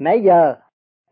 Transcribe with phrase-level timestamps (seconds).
[0.00, 0.56] nãy giờ,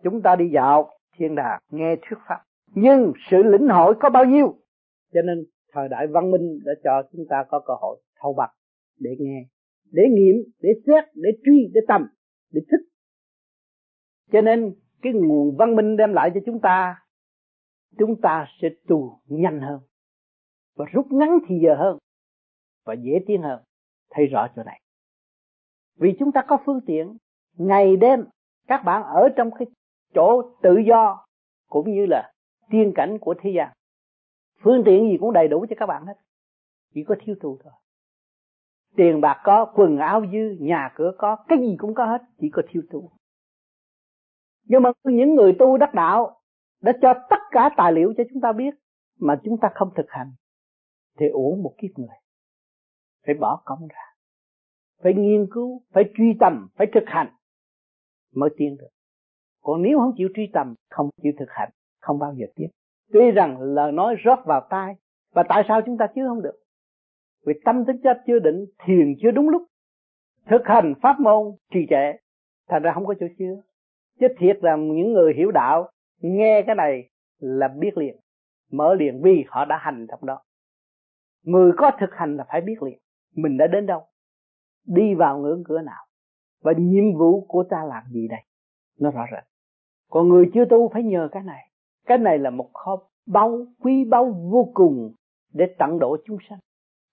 [0.03, 2.45] chúng ta đi dạo thiên đàng, nghe thuyết pháp.
[2.75, 4.59] Nhưng sự lĩnh hội có bao nhiêu?
[5.13, 8.51] Cho nên thời đại văn minh đã cho chúng ta có cơ hội thâu bạc
[8.99, 9.47] để nghe,
[9.93, 12.07] để nghiệm, để xét, để truy, để tầm,
[12.53, 12.89] để thích.
[14.33, 16.97] Cho nên cái nguồn văn minh đem lại cho chúng ta
[17.99, 19.81] chúng ta sẽ tu nhanh hơn,
[20.77, 21.99] và rút ngắn thì giờ hơn,
[22.85, 23.63] và dễ tiến hơn.
[24.11, 24.81] Thấy rõ chỗ này.
[25.97, 27.17] Vì chúng ta có phương tiện,
[27.57, 28.25] ngày đêm
[28.69, 29.67] các bạn ở trong cái
[30.15, 31.27] chỗ tự do
[31.69, 32.33] cũng như là
[32.71, 33.73] tiên cảnh của thế gian.
[34.63, 36.15] Phương tiện gì cũng đầy đủ cho các bạn hết.
[36.95, 37.73] Chỉ có thiếu tu thôi.
[38.97, 42.51] Tiền bạc có, quần áo dư, nhà cửa có, cái gì cũng có hết, chỉ
[42.53, 43.11] có thiếu tu
[44.69, 46.41] nhưng mà những người tu đắc đạo
[46.81, 48.75] đã cho tất cả tài liệu cho chúng ta biết
[49.19, 50.33] mà chúng ta không thực hành,
[51.19, 52.17] thì uổng một kiếp người.
[53.27, 54.03] Phải bỏ công ra.
[55.03, 57.35] Phải nghiên cứu, phải truy tầm, phải thực hành
[58.35, 58.89] mới tiến được.
[59.63, 61.71] Còn nếu không chịu truy tầm, không chịu thực hành,
[62.01, 62.69] không bao giờ tiếp.
[63.13, 64.95] Tuy rằng lời nói rót vào tai,
[65.33, 66.61] và tại sao chúng ta chưa không được?
[67.47, 69.63] Vì tâm tính chất chưa định, thiền chưa đúng lúc.
[70.51, 72.13] Thực hành pháp môn trì trệ,
[72.69, 73.63] thành ra không có chỗ chứa.
[74.21, 75.91] Chứ thiệt là những người hiểu đạo,
[76.21, 78.17] nghe cái này là biết liền.
[78.73, 80.43] Mở liền vì họ đã hành trong đó.
[81.43, 82.99] Người có thực hành là phải biết liền,
[83.35, 84.07] mình đã đến đâu?
[84.87, 86.07] Đi vào ngưỡng cửa nào?
[86.63, 88.41] Và nhiệm vụ của ta làm gì đây?
[89.01, 89.45] Nó rõ rệt.
[90.11, 91.71] Còn người chưa tu phải nhờ cái này.
[92.07, 95.13] Cái này là một kho báu, quý báu vô cùng
[95.53, 96.59] để tặng độ chúng sanh.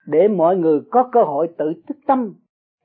[0.06, 2.34] Để mọi người có cơ hội tự thức tâm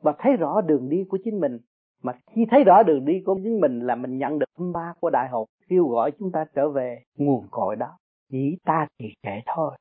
[0.02, 1.58] và thấy rõ đường đi của chính mình.
[2.04, 4.94] Mà khi thấy rõ đường đi của chính mình là mình nhận được âm ba
[5.00, 7.98] của đại học kêu gọi chúng ta trở về nguồn cội đó.
[8.32, 9.72] Chỉ ta trì trệ thôi.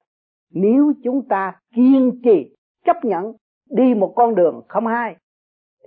[0.53, 3.33] Nếu chúng ta kiên trì, chấp nhận,
[3.71, 5.17] đi một con đường không hai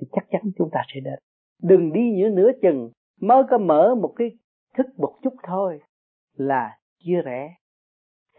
[0.02, 1.20] thì chắc chắn chúng ta sẽ đến.
[1.62, 2.92] Đừng đi giữa nửa chừng,
[3.22, 4.32] mới có mở một cái
[4.78, 5.80] thức một chút thôi
[6.34, 7.56] là chia rẽ,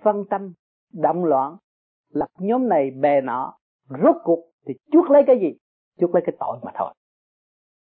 [0.02, 0.52] phân tâm,
[0.92, 1.56] động loạn,
[2.08, 3.56] lập nhóm này bè nọ,
[3.88, 5.58] rốt cuộc thì chuốc lấy cái gì?
[6.00, 6.94] Chuốc lấy cái tội mà thôi.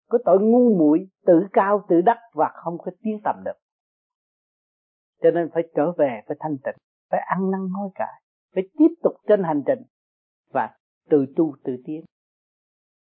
[0.08, 3.56] Có tội ngu muội, tự cao, tự đắc và không có tiến tầm được.
[5.22, 6.76] Cho nên phải trở về phải thanh tịnh,
[7.10, 8.22] phải ăn năn hối cải,
[8.54, 9.82] phải tiếp tục trên hành trình
[10.52, 10.76] và
[11.10, 12.04] từ tu từ tiến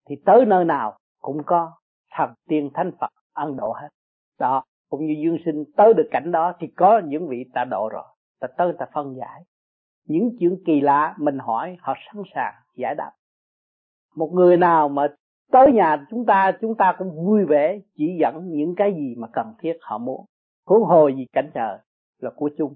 [0.09, 1.73] thì tới nơi nào cũng có
[2.11, 3.89] thần tiên thánh phật ăn độ hết.
[4.39, 7.89] Đó, cũng như dương sinh tới được cảnh đó thì có những vị ta độ
[7.89, 8.05] rồi.
[8.41, 9.43] Ta tới ta phân giải.
[10.07, 13.13] Những chuyện kỳ lạ mình hỏi, họ sẵn sàng giải đáp.
[14.17, 15.07] Một người nào mà
[15.53, 19.29] tới nhà chúng ta chúng ta cũng vui vẻ chỉ dẫn những cái gì mà
[19.33, 20.25] cần thiết họ muốn.
[20.67, 21.79] Huống hồ gì cảnh trời
[22.19, 22.75] là của chung.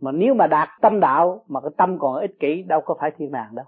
[0.00, 3.10] Mà nếu mà đạt tâm đạo mà cái tâm còn ích kỷ, đâu có phải
[3.16, 3.66] thiên đàng đâu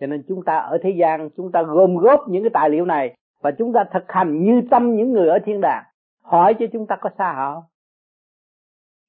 [0.00, 2.84] cho nên chúng ta ở thế gian, chúng ta gom góp những cái tài liệu
[2.84, 5.84] này và chúng ta thực hành như tâm những người ở thiên đàng.
[6.22, 7.64] Hỏi cho chúng ta có xa họ không?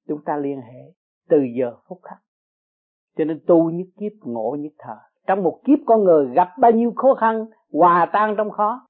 [0.08, 0.94] Chúng ta liên hệ
[1.30, 2.18] từ giờ phút khắc.
[3.18, 4.98] Cho nên tu nhất kiếp, ngộ nhất thờ.
[5.28, 8.88] Trong một kiếp con người gặp bao nhiêu khó khăn, hòa tan trong khó,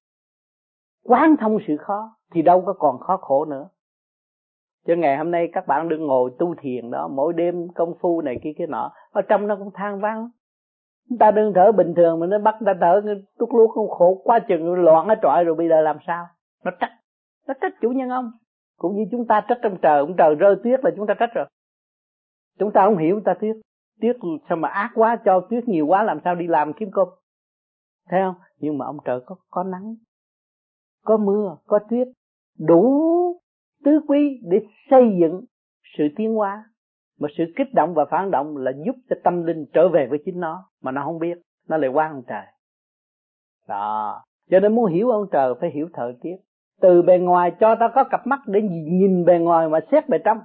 [1.04, 3.70] quán thông sự khó, thì đâu có còn khó khổ nữa.
[4.88, 8.22] Cho ngày hôm nay các bạn đừng ngồi tu thiền đó, mỗi đêm công phu
[8.22, 8.92] này kia kia nọ.
[9.12, 10.30] Ở trong nó cũng than vang
[11.10, 13.02] chúng ta đừng thở bình thường mà nó bắt ta thở
[13.38, 16.26] tút lút không khổ quá chừng, loạn ở trọi rồi bây giờ làm sao?
[16.64, 16.92] Nó trách
[17.48, 18.32] nó trách chủ nhân ông.
[18.78, 21.34] Cũng như chúng ta trách trong trời, ông trời rơi tuyết là chúng ta trách
[21.34, 21.46] rồi.
[22.60, 23.56] Chúng ta không hiểu, chúng ta tuyết
[24.02, 24.16] tuyết
[24.50, 27.08] sao mà ác quá, cho tuyết nhiều quá làm sao đi làm kiếm cơm.
[28.10, 28.36] Thấy không?
[28.58, 29.96] Nhưng mà ông trời có có nắng,
[31.06, 32.08] có mưa, có tuyết,
[32.60, 33.02] đủ
[33.86, 34.58] tứ quý để
[34.90, 35.46] xây dựng
[35.98, 36.66] sự tiến hóa
[37.22, 40.20] mà sự kích động và phản động là giúp cho tâm linh trở về với
[40.26, 41.38] chính nó mà nó không biết
[41.68, 42.46] nó lại quan ông trời.
[43.68, 44.22] Đó.
[44.50, 46.36] Cho nên muốn hiểu ông trời phải hiểu thời tiết.
[46.82, 50.18] Từ bề ngoài cho ta có cặp mắt để nhìn bề ngoài mà xét bề
[50.18, 50.38] trong.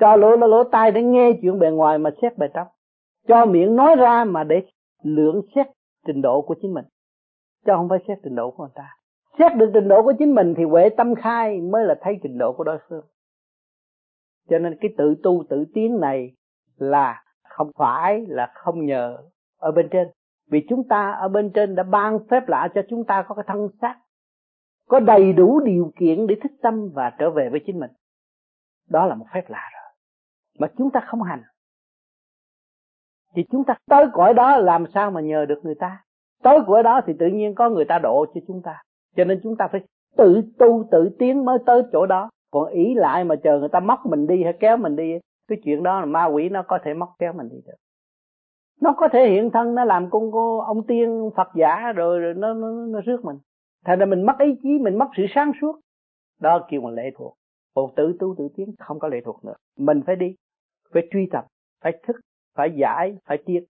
[0.00, 2.66] Cho lỗ lỗ, lỗ tai để nghe chuyện bề ngoài mà xét bề trong.
[3.28, 4.62] Cho miệng nói ra mà để
[5.02, 5.66] lượng xét
[6.06, 6.84] trình độ của chính mình.
[7.66, 8.88] Cho không phải xét trình độ của người ta.
[9.38, 12.38] Xét được trình độ của chính mình thì huệ tâm khai mới là thấy trình
[12.38, 13.04] độ của đối phương
[14.52, 16.32] cho nên cái tự tu tự tiến này
[16.76, 19.18] là không phải là không nhờ
[19.58, 20.08] ở bên trên.
[20.50, 23.44] Vì chúng ta ở bên trên đã ban phép lạ cho chúng ta có cái
[23.48, 23.96] thân xác,
[24.88, 27.90] có đầy đủ điều kiện để thích tâm và trở về với chính mình.
[28.88, 29.92] Đó là một phép lạ rồi,
[30.58, 31.42] mà chúng ta không hành.
[33.34, 36.04] Thì chúng ta tới cõi đó làm sao mà nhờ được người ta?
[36.42, 38.82] Tới cõi đó thì tự nhiên có người ta độ cho chúng ta.
[39.16, 39.80] Cho nên chúng ta phải
[40.16, 43.80] tự tu tự tiến mới tới chỗ đó còn ý lại mà chờ người ta
[43.80, 45.18] móc mình đi hay kéo mình đi
[45.48, 47.74] cái chuyện đó là ma quỷ nó có thể móc kéo mình đi được.
[48.80, 52.34] Nó có thể hiện thân nó làm con cô ông tiên phật giả rồi, rồi
[52.34, 53.36] nó, nó nó rước mình.
[53.84, 55.80] Thành ra mình mất ý chí mình mất sự sáng suốt.
[56.40, 57.34] Đó kêu là lệ thuộc.
[57.74, 59.54] Còn tự tu tự tiến không có lệ thuộc nữa.
[59.78, 60.34] Mình phải đi
[60.92, 61.46] phải truy tập
[61.82, 62.16] phải thức
[62.56, 63.64] phải giải phải tiết.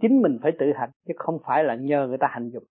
[0.00, 2.64] Chính mình phải tự hành chứ không phải là nhờ người ta hành dụng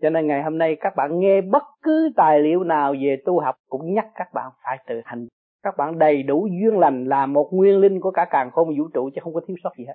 [0.00, 3.40] cho nên ngày hôm nay các bạn nghe bất cứ tài liệu nào về tu
[3.40, 5.26] học cũng nhắc các bạn phải tự hành.
[5.62, 8.88] Các bạn đầy đủ duyên lành là một nguyên linh của cả càng không vũ
[8.94, 9.94] trụ chứ không có thiếu sót gì hết.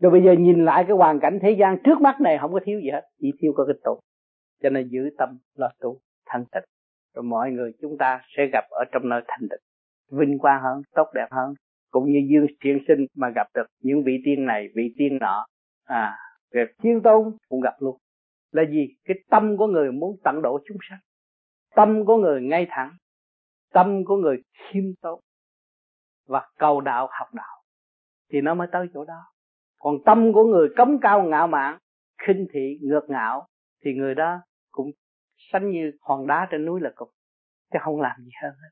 [0.00, 2.60] Rồi bây giờ nhìn lại cái hoàn cảnh thế gian trước mắt này không có
[2.64, 4.00] thiếu gì hết, chỉ thiếu có cái tu.
[4.62, 6.64] Cho nên giữ tâm lo tu thành tịnh.
[7.14, 9.60] Rồi mọi người chúng ta sẽ gặp ở trong nơi thành tịnh.
[10.18, 11.54] Vinh quang hơn, tốt đẹp hơn,
[11.90, 15.46] cũng như dương thiên sinh mà gặp được những vị tiên này, vị tiên nọ.
[15.84, 16.16] À
[16.52, 17.96] về thiên tôn cũng gặp luôn
[18.50, 18.88] là gì?
[19.04, 20.98] Cái tâm của người muốn tận độ chúng sanh.
[21.74, 22.96] Tâm của người ngay thẳng.
[23.72, 25.20] Tâm của người khiêm tốn.
[26.26, 27.62] Và cầu đạo học đạo.
[28.32, 29.22] Thì nó mới tới chỗ đó.
[29.78, 31.78] Còn tâm của người cống cao ngạo mạn,
[32.26, 33.46] khinh thị, ngược ngạo,
[33.84, 34.90] thì người đó cũng
[35.52, 37.08] sánh như hòn đá trên núi là cục.
[37.72, 38.68] Chứ không làm gì hơn hết.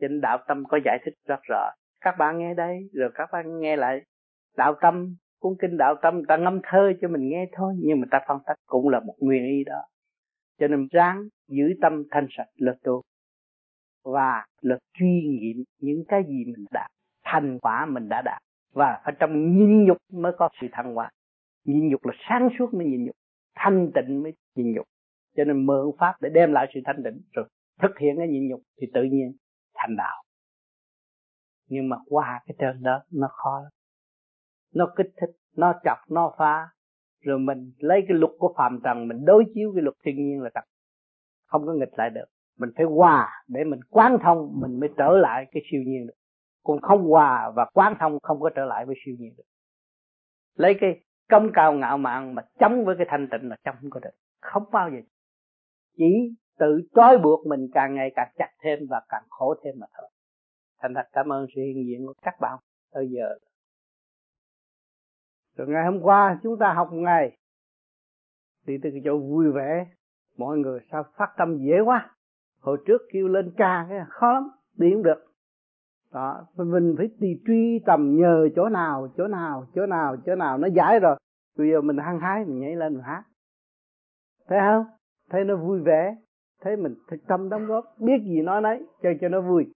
[0.00, 1.70] Trên đạo tâm có giải thích rất rõ.
[2.00, 4.00] Các bạn nghe đây, rồi các bạn nghe lại.
[4.56, 8.06] Đạo tâm cuốn kinh đạo tâm ta ngâm thơ cho mình nghe thôi, nhưng mà
[8.10, 9.82] ta phân tích cũng là một nguyên y đó.
[10.58, 13.02] Cho nên ráng giữ tâm thanh sạch lực tu
[14.04, 16.90] và lực truy nghiệm những cái gì mình đạt
[17.24, 18.42] thành quả mình đã đạt.
[18.72, 21.10] Và phải trong nhịn nhục mới có sự thăng hoa.
[21.64, 23.16] Nhịn nhục là sáng suốt mới nhịn nhục.
[23.54, 24.86] Thanh tịnh mới nhịn nhục.
[25.36, 27.20] Cho nên mượn pháp để đem lại sự thanh tịnh.
[27.32, 27.48] Rồi
[27.82, 29.32] thực hiện cái nhịn nhục thì tự nhiên
[29.74, 30.22] thành đạo.
[31.68, 33.72] Nhưng mà qua cái trơn đó nó khó lắm
[34.74, 36.68] nó kích thích, nó chọc, nó phá.
[37.20, 40.42] Rồi mình lấy cái luật của phàm trần, mình đối chiếu cái luật thiên nhiên
[40.42, 40.64] là thật.
[41.46, 42.26] Không có nghịch lại được.
[42.58, 46.14] Mình phải hòa để mình quán thông, mình mới trở lại cái siêu nhiên được.
[46.64, 49.44] Còn không hòa và quán thông không có trở lại với siêu nhiên được.
[50.56, 53.90] Lấy cái công cao ngạo mạn mà chống với cái thanh tịnh là chống không
[53.90, 54.10] có được.
[54.40, 55.00] Không bao giờ.
[55.96, 59.86] Chỉ tự trói buộc mình càng ngày càng chặt thêm và càng khổ thêm mà
[59.98, 60.08] thôi.
[60.82, 62.58] Thành thật cảm ơn sự hiện diện của các bạn.
[62.94, 63.38] Bây giờ
[65.56, 67.36] rồi ngày hôm qua chúng ta học một ngày.
[68.66, 69.86] Thì từ cái chỗ vui vẻ,
[70.36, 72.10] mọi người sao phát tâm dễ quá.
[72.60, 75.30] Hồi trước kêu lên ca cái khó lắm, đi không được.
[76.12, 80.58] Đó, mình phải đi truy tầm nhờ chỗ nào chỗ nào chỗ nào chỗ nào,
[80.58, 81.16] nó giải rồi.
[81.58, 83.24] Bây giờ mình hăng hái, mình nhảy lên mình hát.
[84.48, 84.84] Thấy không?
[85.30, 86.16] Thấy nó vui vẻ,
[86.60, 89.72] thấy mình thực tâm đóng góp, biết gì nói nấy, cho cho nó vui.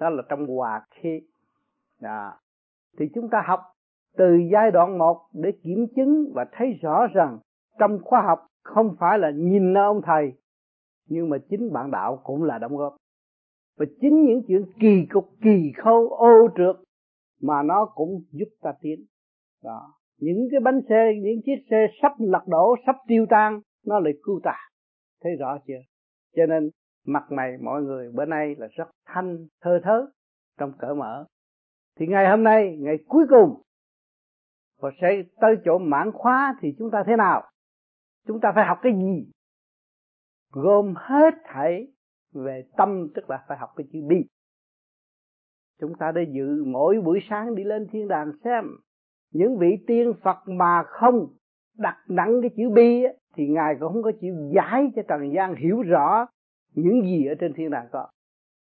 [0.00, 1.20] Đó là trong hòa khí.
[2.00, 2.32] Đó.
[2.98, 3.60] thì chúng ta học
[4.16, 7.38] từ giai đoạn một để kiểm chứng và thấy rõ rằng
[7.78, 10.32] trong khoa học không phải là nhìn nơi ông thầy,
[11.08, 12.96] nhưng mà chính bạn đạo cũng là đóng góp.
[13.78, 16.76] Và chính những chuyện kỳ cục, kỳ khâu, ô trượt
[17.40, 19.04] mà nó cũng giúp ta tiến.
[19.64, 19.94] Đó.
[20.20, 24.12] Những cái bánh xe, những chiếc xe sắp lật đổ, sắp tiêu tan, nó lại
[24.22, 24.56] cứu ta.
[25.22, 25.80] Thấy rõ chưa?
[26.36, 26.70] Cho nên,
[27.06, 30.06] mặt mày mọi người bữa nay là rất thanh, thơ thớ
[30.58, 31.24] trong cỡ mở.
[31.98, 33.62] Thì ngày hôm nay, ngày cuối cùng
[34.82, 37.42] và sẽ tới chỗ mãn khóa thì chúng ta thế nào?
[38.26, 39.32] Chúng ta phải học cái gì?
[40.52, 41.86] Gồm hết thảy
[42.34, 44.16] về tâm, tức là phải học cái chữ bi.
[45.80, 48.64] Chúng ta đã dự mỗi buổi sáng đi lên thiên đàng xem.
[49.32, 51.26] Những vị tiên phật mà không
[51.78, 53.02] đặt nặng cái chữ bi
[53.34, 56.26] thì ngài cũng không có chịu giải cho trần gian hiểu rõ
[56.74, 58.08] những gì ở trên thiên đàng có.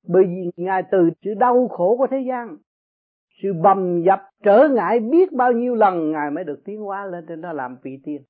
[0.09, 2.57] Bởi vì ngài từ sự đau khổ của thế gian
[3.43, 7.25] sự bầm dập trở ngại biết bao nhiêu lần, ngài mới được tiến hóa lên
[7.29, 8.23] trên đó làm vị tiên.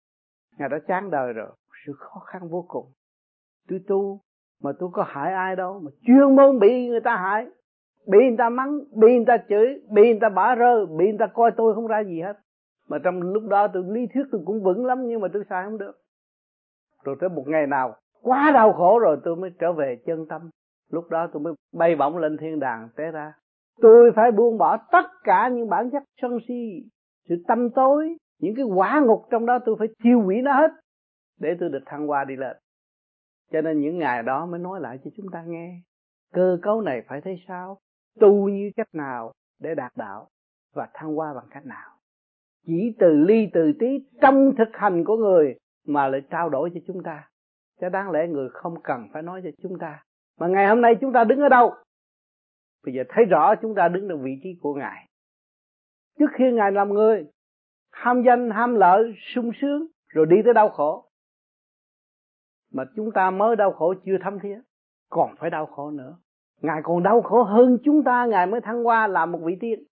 [0.59, 1.49] Ngài đã chán đời rồi,
[1.87, 2.87] sự khó khăn vô cùng.
[3.69, 4.21] Tôi tu,
[4.63, 7.47] mà tôi có hại ai đâu, mà chuyên môn bị người ta hại.
[8.07, 11.19] Bị người ta mắng, bị người ta chửi, bị người ta bỏ rơ, bị người
[11.19, 12.39] ta coi tôi không ra gì hết.
[12.89, 15.65] Mà trong lúc đó tôi, lý thuyết tôi cũng vững lắm, nhưng mà tôi sai
[15.65, 15.93] không được.
[17.05, 20.51] Rồi tới một ngày nào, quá đau khổ rồi tôi mới trở về chân tâm.
[20.91, 23.33] Lúc đó tôi mới bay bổng lên thiên đàng té ra
[23.81, 26.89] tôi phải buông bỏ tất cả những bản chất sân si,
[27.29, 30.71] sự tâm tối, những cái quả ngục trong đó tôi phải tiêu hủy nó hết
[31.41, 32.57] để tôi được thăng hoa đi lên.
[33.53, 35.81] Cho nên những ngày đó mới nói lại cho chúng ta nghe,
[36.33, 37.79] cơ cấu này phải thấy sao?
[38.21, 40.29] Tu như cách nào để đạt đạo
[40.75, 41.91] và thăng hoa bằng cách nào?
[42.67, 43.87] Chỉ từ ly từ tí
[44.21, 45.55] trong thực hành của người
[45.87, 47.29] mà lại trao đổi cho chúng ta.
[47.81, 50.03] Cho đáng lẽ người không cần phải nói cho chúng ta.
[50.41, 51.75] Mà ngày hôm nay chúng ta đứng ở đâu?
[52.85, 55.09] Bây giờ thấy rõ chúng ta đứng được vị trí của ngài.
[56.19, 57.27] Trước khi ngài làm người,
[57.91, 61.05] ham danh, ham lợi, sung sướng, rồi đi tới đau khổ.
[62.73, 64.59] Mà chúng ta mới đau khổ chưa thấm thiết
[65.09, 66.17] còn phải đau khổ nữa.
[66.61, 69.85] Ngài còn đau khổ hơn chúng ta, ngài mới thăng qua làm một vị tiên.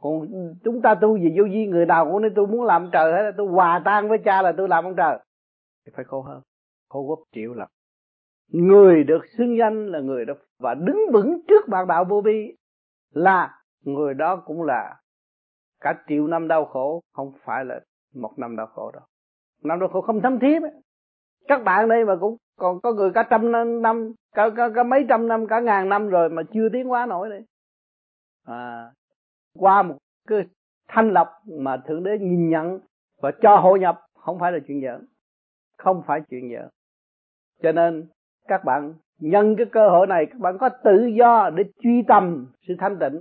[0.00, 0.28] Còn
[0.64, 3.32] chúng ta tu gì vô vi, người nào cũng nói tôi muốn làm trời hết,
[3.36, 5.18] tôi hòa tan với cha là tôi làm ông trời.
[5.86, 6.42] Thì phải khổ hơn,
[6.88, 7.68] khổ gấp triệu lần
[8.50, 12.56] người được xưng danh là người đó và đứng vững trước bạn đạo vô vi
[13.10, 14.96] là người đó cũng là
[15.80, 17.80] cả triệu năm đau khổ không phải là
[18.14, 19.02] một năm đau khổ đâu.
[19.62, 20.60] Năm đau khổ không thấm thiết
[21.48, 24.82] các bạn đây mà cũng còn có người cả trăm năm, năm cả, cả, cả
[24.82, 27.44] mấy trăm năm cả ngàn năm rồi mà chưa tiến hóa nổi đấy
[28.44, 28.90] à,
[29.54, 29.96] qua một
[30.28, 30.44] cái
[30.88, 32.80] thanh lọc mà thượng đế nhìn nhận
[33.20, 35.06] và cho hội nhập không phải là chuyện giỡn.
[35.78, 36.68] Không phải chuyện giỡn.
[37.62, 38.08] Cho nên
[38.48, 42.46] các bạn nhân cái cơ hội này các bạn có tự do để truy tầm
[42.68, 43.20] sự thanh tịnh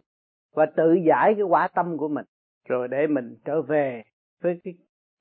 [0.54, 2.26] và tự giải cái quả tâm của mình.
[2.68, 4.04] Rồi để mình trở về
[4.42, 4.74] với cái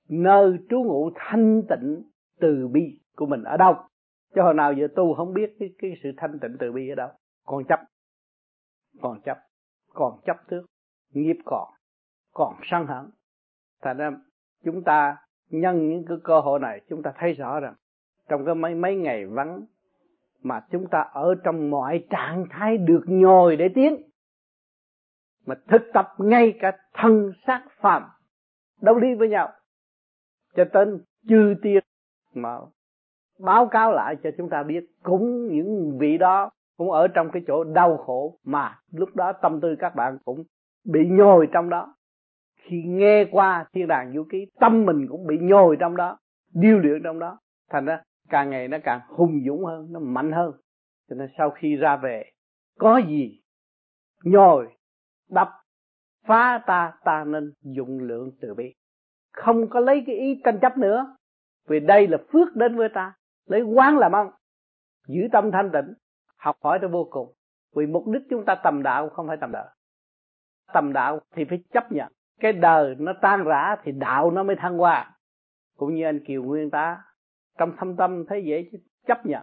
[0.09, 2.03] nơi trú ngụ thanh tịnh
[2.41, 3.75] từ bi của mình ở đâu.
[4.35, 6.95] Cho hồi nào giờ tu không biết cái, cái sự thanh tịnh từ bi ở
[6.95, 7.09] đâu.
[7.45, 7.81] Còn chấp
[9.01, 9.39] còn chấp
[9.95, 10.63] còn chấp thước
[11.13, 11.69] nghiệp còn
[12.33, 13.11] còn sân hận.
[13.83, 14.11] Thành ra
[14.65, 15.17] chúng ta
[15.51, 17.75] nhân những cái cơ hội này chúng ta thấy rõ rằng
[18.29, 19.63] trong cái mấy mấy ngày vắng
[20.43, 23.97] mà chúng ta ở trong mọi trạng thái được nhồi để tiến.
[25.47, 28.03] Mà thực tập ngay cả thân xác phàm,
[28.81, 29.53] đấu đi với nhau.
[30.57, 31.85] Cho tên chư tiên
[32.35, 32.59] mà
[33.39, 37.43] báo cáo lại cho chúng ta biết cũng những vị đó cũng ở trong cái
[37.47, 40.45] chỗ đau khổ mà lúc đó tâm tư các bạn cũng
[40.85, 41.95] bị nhồi trong đó.
[42.57, 46.19] Khi nghe qua thiên đàng vũ ký, tâm mình cũng bị nhồi trong đó,
[46.55, 47.39] điêu luyện trong đó.
[47.71, 50.53] Thành ra càng ngày nó càng hùng dũng hơn, nó mạnh hơn.
[51.09, 52.31] Cho nên sau khi ra về,
[52.79, 53.41] có gì
[54.25, 54.69] nhồi,
[55.31, 55.49] đập,
[56.27, 58.75] phá ta ta nên dụng lượng từ bi.
[59.33, 61.17] Không có lấy cái ý tranh chấp nữa,
[61.69, 63.15] vì đây là phước đến với ta.
[63.47, 64.31] Lấy quán làm ăn,
[65.09, 65.95] giữ tâm thanh tịnh,
[66.37, 67.35] học hỏi tới vô cùng.
[67.77, 69.67] Vì mục đích chúng ta tầm đạo không phải tầm đạo.
[70.73, 72.13] Tầm đạo thì phải chấp nhận.
[72.41, 75.19] Cái đời nó tan rã thì đạo nó mới thăng hoa.
[75.77, 77.03] Cũng như anh kiều nguyên ta
[77.59, 78.71] trong thâm tâm thấy dễ
[79.07, 79.43] chấp nhận.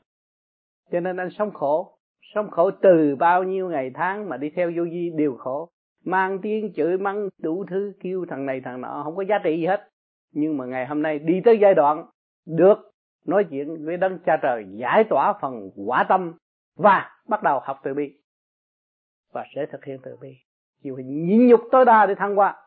[0.92, 1.98] Cho nên anh sống khổ.
[2.36, 5.70] Sống khổ từ bao nhiêu ngày tháng mà đi theo vô vi đều khổ.
[6.06, 9.58] Mang tiếng chửi mắng đủ thứ, kêu thằng này thằng nọ, không có giá trị
[9.58, 9.90] gì hết.
[10.32, 12.06] Nhưng mà ngày hôm nay đi tới giai đoạn
[12.46, 12.78] được
[13.26, 16.34] nói chuyện với đấng cha trời, giải tỏa phần quả tâm
[16.76, 18.22] và bắt đầu học từ bi.
[19.34, 20.30] Và sẽ thực hiện từ bi.
[20.84, 22.66] Chịu nhịn nhục tối đa để thăng qua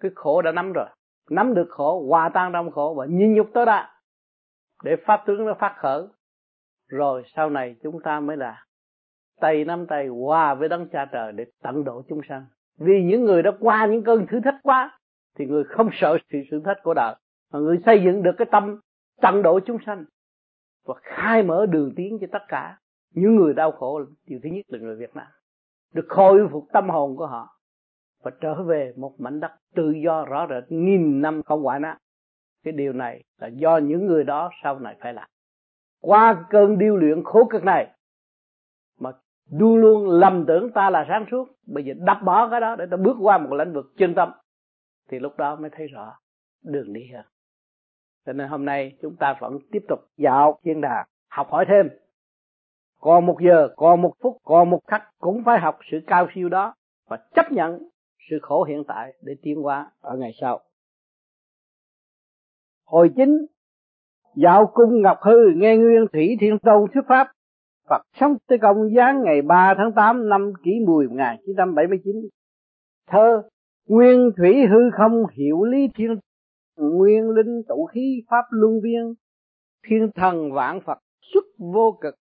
[0.00, 0.86] cái khổ đã nắm rồi.
[1.30, 3.97] Nắm được khổ, hòa tan trong khổ và nhịn nhục tối đa
[4.82, 6.02] để pháp tướng nó phát khởi.
[6.88, 8.64] Rồi sau này chúng ta mới là
[9.40, 12.46] tay nắm tay hòa với đấng cha trời để tận độ chúng sanh.
[12.78, 14.98] Vì những người đã qua những cơn thử thách quá,
[15.38, 17.14] thì người không sợ sự thử thách của đời
[17.52, 18.80] mà người xây dựng được cái tâm
[19.20, 20.04] tận độ chúng sanh
[20.84, 22.78] và khai mở đường tiến cho tất cả
[23.14, 24.00] những người đau khổ.
[24.26, 25.26] Điều thứ nhất là người Việt Nam,
[25.94, 27.48] được khôi phục tâm hồn của họ
[28.22, 31.98] và trở về một mảnh đất tự do rõ rệt, nghìn năm không quả nát
[32.64, 35.28] cái điều này là do những người đó sau này phải làm.
[36.00, 37.90] Qua cơn điêu luyện khổ cực này,
[39.00, 39.12] mà
[39.50, 42.86] luôn luôn lầm tưởng ta là sáng suốt, bây giờ đập bỏ cái đó để
[42.90, 44.32] ta bước qua một lĩnh vực chân tâm,
[45.08, 46.14] thì lúc đó mới thấy rõ
[46.62, 47.24] đường đi hơn.
[48.26, 51.88] Cho nên hôm nay chúng ta vẫn tiếp tục dạo thiên đàng, học hỏi thêm.
[53.00, 56.48] Còn một giờ, còn một phút, còn một khắc cũng phải học sự cao siêu
[56.48, 56.74] đó
[57.08, 57.88] và chấp nhận
[58.30, 60.60] sự khổ hiện tại để tiến hóa ở ngày sau
[62.88, 63.46] hồi chính,
[64.36, 67.28] dạo cung ngọc hư nghe nguyên thủy thiên tôn thuyết pháp,
[67.88, 72.14] Phật sống tới công giáng ngày 3 tháng 8 năm kỷ mùi 1979
[73.08, 73.42] thơ,
[73.88, 76.18] nguyên thủy hư không hiểu lý thiên,
[76.76, 79.14] nguyên linh tụ khí pháp luân viên,
[79.86, 80.98] thiên thần vạn phật
[81.32, 82.14] xuất vô cực,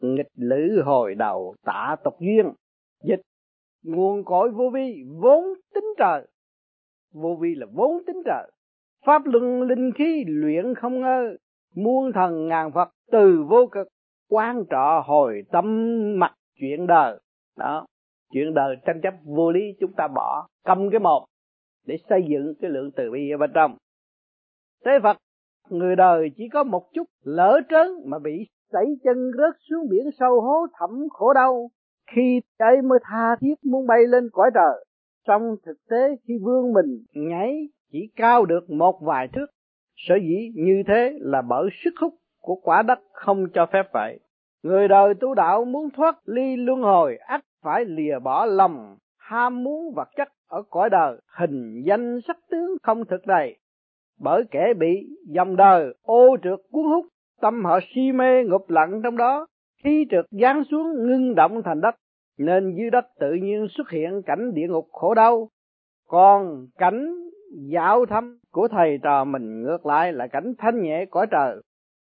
[0.00, 2.52] nghịch lữ hồi đầu tạ tộc duyên,
[3.04, 3.20] dịch,
[3.82, 6.26] nguồn cội vô vi vốn tính trời.
[7.12, 8.50] Vô vi là vốn tính trời
[9.06, 11.36] pháp luân linh khí luyện không ngơ,
[11.74, 13.88] muôn thần ngàn phật từ vô cực
[14.28, 15.64] quan trọ hồi tâm
[16.18, 17.18] mặt chuyện đời.
[17.56, 17.86] Đó,
[18.32, 21.26] chuyện đời tranh chấp vô lý chúng ta bỏ cầm cái một
[21.86, 23.76] để xây dựng cái lượng từ bi ở bên trong.
[24.84, 25.16] Thế Phật,
[25.70, 30.06] người đời chỉ có một chút lỡ trớn mà bị sẩy chân rớt xuống biển
[30.18, 31.70] sâu hố thẳm khổ đau.
[32.10, 34.84] Khi ấy mới tha thiết muốn bay lên cõi trời.
[35.26, 39.46] Trong thực tế, khi vương mình nhảy chỉ cao được một vài thước.
[39.96, 44.20] Sở dĩ như thế là bởi sức hút của quả đất không cho phép vậy.
[44.62, 49.64] Người đời tu đạo muốn thoát ly luân hồi, ắt phải lìa bỏ lòng, ham
[49.64, 53.58] muốn vật chất ở cõi đời, hình danh sắc tướng không thực này
[54.22, 57.06] bởi kẻ bị dòng đời ô trượt cuốn hút,
[57.40, 59.46] tâm họ si mê ngụp lặng trong đó,
[59.84, 61.94] khi trượt giáng xuống ngưng động thành đất,
[62.38, 65.48] nên dưới đất tự nhiên xuất hiện cảnh địa ngục khổ đau.
[66.08, 67.14] Còn cảnh
[67.52, 71.62] dạo thăm của thầy trò mình ngược lại là cảnh thanh nhẹ cõi trời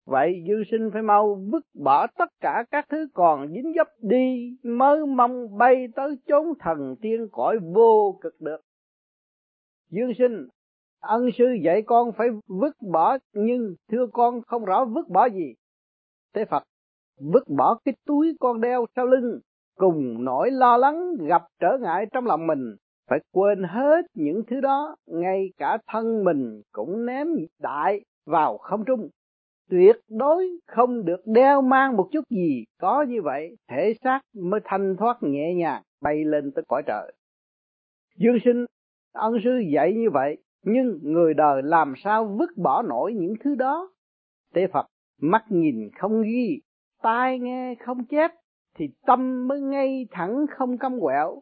[0.09, 4.57] Vậy dương sinh phải mau vứt bỏ tất cả các thứ còn dính dấp đi
[4.63, 8.61] mới mong bay tới chốn thần tiên cõi vô cực được.
[9.89, 10.47] Dương sinh,
[11.01, 15.53] ân sư dạy con phải vứt bỏ nhưng thưa con không rõ vứt bỏ gì.
[16.33, 16.63] Thế Phật,
[17.33, 19.39] vứt bỏ cái túi con đeo sau lưng
[19.75, 22.75] cùng nỗi lo lắng gặp trở ngại trong lòng mình
[23.09, 27.27] phải quên hết những thứ đó, ngay cả thân mình cũng ném
[27.59, 29.09] đại vào không trung.
[29.69, 34.59] Tuyệt đối không được đeo mang một chút gì có như vậy, thể xác mới
[34.63, 37.13] thanh thoát nhẹ nhàng, bay lên tới cõi trời.
[38.17, 38.65] Dương sinh,
[39.13, 43.55] ân sư dạy như vậy, nhưng người đời làm sao vứt bỏ nổi những thứ
[43.55, 43.91] đó?
[44.53, 44.85] Tế phật,
[45.21, 46.61] mắt nhìn không ghi,
[47.01, 48.31] tai nghe không chép,
[48.75, 51.41] thì tâm mới ngay thẳng không cong quẹo.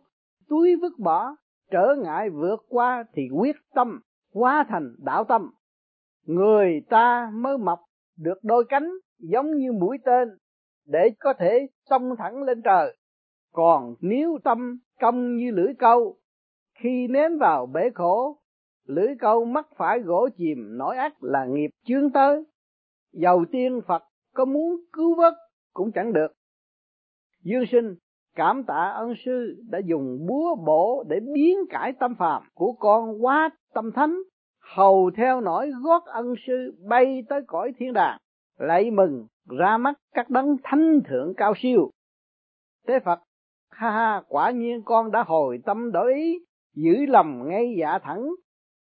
[0.50, 1.36] Túi vứt bỏ
[1.72, 4.00] trở ngại vượt qua thì quyết tâm,
[4.34, 5.52] hóa thành đạo tâm.
[6.26, 7.80] Người ta mới mọc
[8.18, 10.30] được đôi cánh giống như mũi tên
[10.86, 12.98] để có thể xông thẳng lên trời.
[13.52, 16.18] Còn nếu tâm cong như lưỡi câu,
[16.80, 18.42] khi ném vào bể khổ,
[18.86, 22.44] lưỡi câu mắc phải gỗ chìm nổi ác là nghiệp chướng tới.
[23.14, 25.34] Dầu tiên phật có muốn cứu vớt
[25.74, 26.28] cũng chẳng được.
[27.44, 27.96] Dương sinh
[28.38, 33.26] cảm tạ ân sư đã dùng búa bổ để biến cải tâm phàm của con
[33.26, 34.18] quá tâm thánh,
[34.76, 38.18] hầu theo nổi gót ân sư bay tới cõi thiên đàng,
[38.58, 39.28] lạy mừng,
[39.60, 41.90] ra mắt các đấng thánh thượng cao siêu.
[42.88, 43.20] Thế phật,
[43.72, 46.40] ha ha, quả nhiên con đã hồi tâm đổi ý,
[46.76, 48.30] giữ lầm ngay dạ thẳng,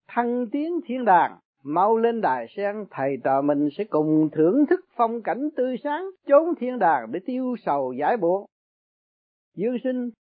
[0.09, 1.39] thăng tiến thiên đàng.
[1.65, 6.05] Mau lên đài sen, thầy trò mình sẽ cùng thưởng thức phong cảnh tươi sáng
[6.27, 8.47] chốn thiên đàng để tiêu sầu giải buồn
[9.55, 10.11] dương sinh,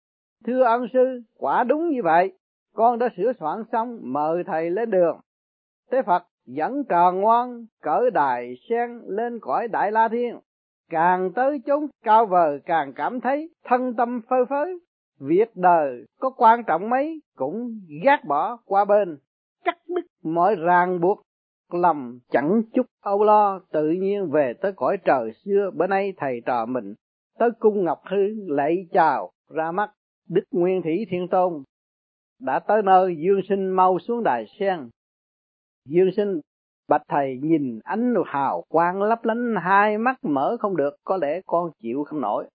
[0.46, 2.32] thưa ân sư, quả đúng như vậy.
[2.74, 5.20] Con đã sửa soạn xong, mời thầy lên đường.
[5.90, 10.38] Thế phật dẫn tròn ngoan, cỡ đài sen lên cõi đại la thiên.
[10.90, 14.78] Càng tới chốn cao vời, càng cảm thấy thân tâm phơi phới.
[15.20, 19.18] Việc đời có quan trọng mấy, cũng gác bỏ qua bên.
[19.64, 21.22] Cắt đứt mọi ràng buộc.
[21.72, 25.70] Lòng chẳng chút âu lo, tự nhiên về tới cõi trời xưa.
[25.74, 26.94] Bữa nay thầy trò mình
[27.38, 29.90] tới cung ngọc hư lạy chào, ra mắt
[30.28, 31.62] đức nguyên thủy thiên tôn.
[32.40, 34.88] Đã tới nơi, dương sinh mau xuống đài sen.
[35.88, 36.40] Dương sinh,
[36.88, 41.40] bạch thầy nhìn ánh hào quang lấp lánh, hai mắt mở không được, có lẽ
[41.46, 42.48] con chịu không nổi.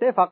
[0.00, 0.30] Thế phật,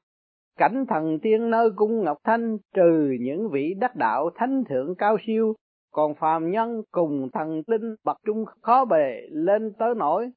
[0.57, 5.17] cảnh thần tiên nơi cung ngọc thanh, trừ những vị đắc đạo thánh thượng cao
[5.27, 5.55] siêu,
[5.93, 10.31] còn phàm nhân cùng thần linh bậc trung khó bề lên tới nổi.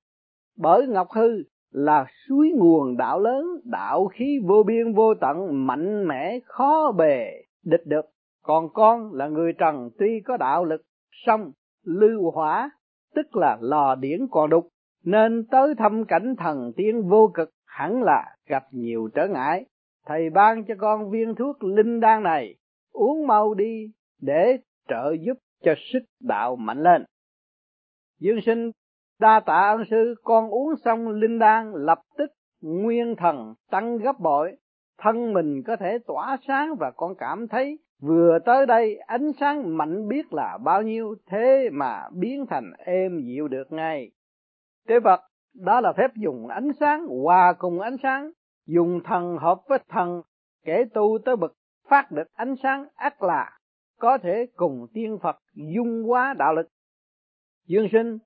[0.57, 6.07] Bởi ngọc hư là suối nguồn đạo lớn, đạo khí vô biên vô tận, mạnh
[6.07, 8.05] mẽ, khó bề, địch được.
[8.43, 10.81] Còn con là người trần tuy có đạo lực,
[11.25, 11.51] song
[11.83, 12.71] lưu hỏa
[13.15, 14.67] tức là lò điển còn đục,
[15.03, 19.65] nên tới thăm cảnh thần tiên vô cực hẳn là gặp nhiều trở ngại.
[20.05, 22.55] Thầy ban cho con viên thuốc linh đan này,
[22.91, 24.57] uống mau đi, để
[24.89, 27.05] trợ giúp cho sức đạo mạnh lên.
[28.19, 28.71] Dương sinh
[29.21, 30.15] đa tạ ân sư.
[30.23, 32.31] Con uống xong linh đan lập tức
[32.61, 34.55] nguyên thần tăng gấp bội.
[34.97, 39.77] Thân mình có thể tỏa sáng và con cảm thấy vừa tới đây ánh sáng
[39.77, 44.11] mạnh biết là bao nhiêu thế mà biến thành êm dịu được ngay.
[44.87, 45.19] Tế vật
[45.53, 48.31] đó là phép dùng ánh sáng hòa cùng ánh sáng.
[48.67, 50.21] Dùng thần hợp với thần
[50.65, 51.53] kể tu tới bậc
[51.89, 53.57] phát được ánh sáng ác là
[53.99, 56.67] có thể cùng tiên Phật dung hóa đạo lực.
[57.67, 58.17] Dương sinh,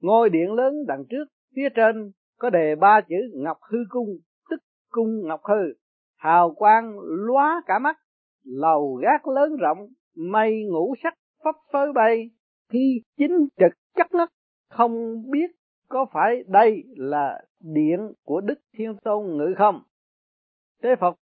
[0.00, 1.24] ngôi điện lớn đằng trước,
[1.56, 4.08] phía trên có đề ba chữ Ngọc Hư Cung,
[4.50, 4.60] tức
[4.90, 5.74] Cung Ngọc Hư,
[6.16, 7.96] hào quang lóa cả mắt,
[8.44, 9.78] lầu gác lớn rộng,
[10.16, 12.30] mây ngũ sắc phấp phới bay,
[12.72, 14.28] khi chính trực chắc ngất,
[14.70, 15.50] không biết
[15.88, 19.82] có phải đây là điện của Đức Thiên Tôn ngự không?
[20.82, 21.16] Thế Phật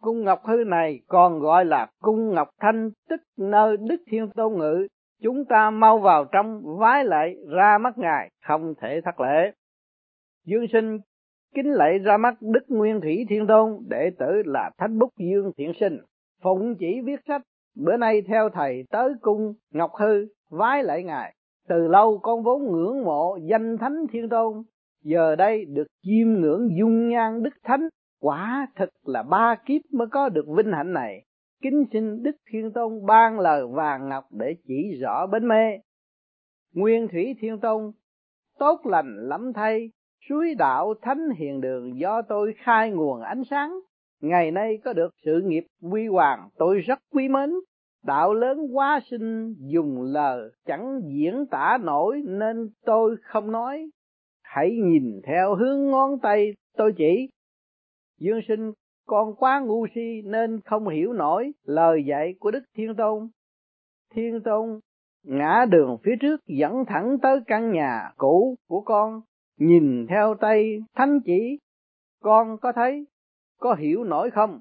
[0.00, 4.58] cung Ngọc Hư này còn gọi là cung Ngọc Thanh, tức nơi Đức Thiên Tôn
[4.58, 4.86] ngự.
[5.22, 9.52] Chúng ta mau vào trong vái lại ra mắt Ngài, không thể thất lễ.
[10.46, 10.98] Dương sinh
[11.54, 15.52] kính lạy ra mắt Đức Nguyên Thủy Thiên Tôn, đệ tử là Thánh Bút Dương
[15.56, 15.98] Thiện Sinh.
[16.42, 17.42] Phụng chỉ viết sách,
[17.76, 21.34] bữa nay theo thầy tới cung Ngọc Hư, vái lại Ngài.
[21.68, 24.62] Từ lâu con vốn ngưỡng mộ danh Thánh Thiên Tôn,
[25.02, 27.88] giờ đây được chiêm ngưỡng dung nhan Đức Thánh
[28.20, 31.24] quả thật là ba kiếp mới có được vinh hạnh này
[31.62, 35.78] kính xin đức thiên tôn ban lời vàng ngọc để chỉ rõ bến mê.
[36.74, 37.92] Nguyên thủy thiên tôn
[38.58, 39.90] tốt lành lắm thay,
[40.28, 43.80] suối đạo thánh hiền đường do tôi khai nguồn ánh sáng.
[44.20, 47.50] Ngày nay có được sự nghiệp huy hoàng, tôi rất quý mến.
[48.04, 53.90] Đạo lớn quá sinh, dùng lời chẳng diễn tả nổi nên tôi không nói.
[54.42, 57.28] Hãy nhìn theo hướng ngón tay tôi chỉ.
[58.20, 58.72] Dương sinh
[59.08, 63.28] con quá ngu si nên không hiểu nổi lời dạy của đức thiên tôn.
[64.14, 64.80] Thiên tôn
[65.22, 69.20] ngã đường phía trước dẫn thẳng tới căn nhà cũ của con,
[69.58, 71.58] nhìn theo tay thánh chỉ.
[72.22, 73.06] Con có thấy,
[73.60, 74.60] có hiểu nổi không?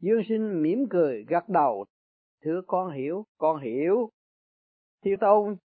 [0.00, 1.84] Dương sinh mỉm cười gật đầu.
[2.44, 4.10] Thưa con hiểu con hiểu.
[5.04, 5.56] Thiên tôn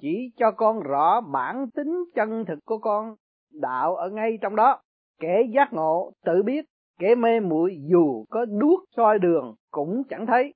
[0.00, 3.14] chỉ cho con rõ bản tính chân thực của con,
[3.52, 4.82] đạo ở ngay trong đó.
[5.20, 6.64] Kẻ giác ngộ tự biết
[7.00, 10.54] kẻ mê muội dù có đuốc soi đường cũng chẳng thấy.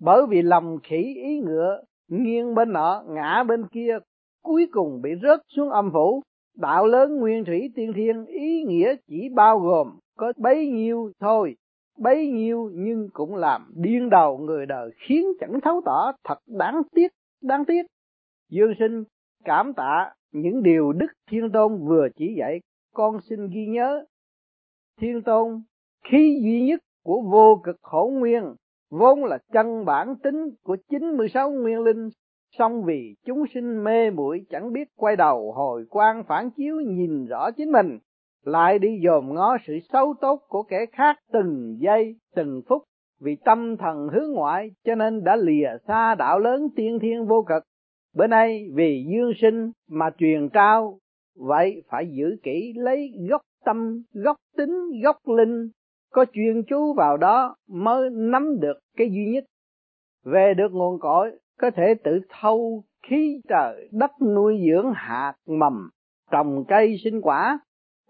[0.00, 3.98] Bởi vì lòng khỉ ý ngựa, nghiêng bên nọ, ngã bên kia,
[4.42, 6.22] cuối cùng bị rớt xuống âm phủ.
[6.56, 11.56] Đạo lớn nguyên thủy tiên thiên ý nghĩa chỉ bao gồm có bấy nhiêu thôi,
[11.98, 16.82] bấy nhiêu nhưng cũng làm điên đầu người đời khiến chẳng thấu tỏ thật đáng
[16.94, 17.08] tiếc
[17.42, 17.82] đáng tiếc.
[18.50, 19.04] Dương sinh
[19.44, 22.60] cảm tạ những điều đức thiên tôn vừa chỉ dạy,
[22.94, 24.04] con xin ghi nhớ.
[25.00, 25.62] Thiên tôn
[26.04, 28.54] khí duy nhất của vô cực khổ nguyên
[28.90, 32.08] vốn là chân bản tính của 96 nguyên linh,
[32.58, 37.26] song vì chúng sinh mê muội chẳng biết quay đầu hồi quan phản chiếu nhìn
[37.26, 37.98] rõ chính mình,
[38.44, 42.82] lại đi dòm ngó sự xấu tốt của kẻ khác từng giây, từng phút
[43.20, 47.42] vì tâm thần hướng ngoại cho nên đã lìa xa đạo lớn tiên thiên vô
[47.48, 47.62] cực.
[48.14, 50.98] Bữa nay vì dương sinh mà truyền trao,
[51.36, 55.70] vậy phải giữ kỹ lấy gốc tâm, gốc tính, gốc linh
[56.14, 59.44] có chuyên chú vào đó mới nắm được cái duy nhất.
[60.24, 65.90] Về được nguồn cội, có thể tự thâu khí trời, đất nuôi dưỡng hạt mầm,
[66.30, 67.58] trồng cây sinh quả.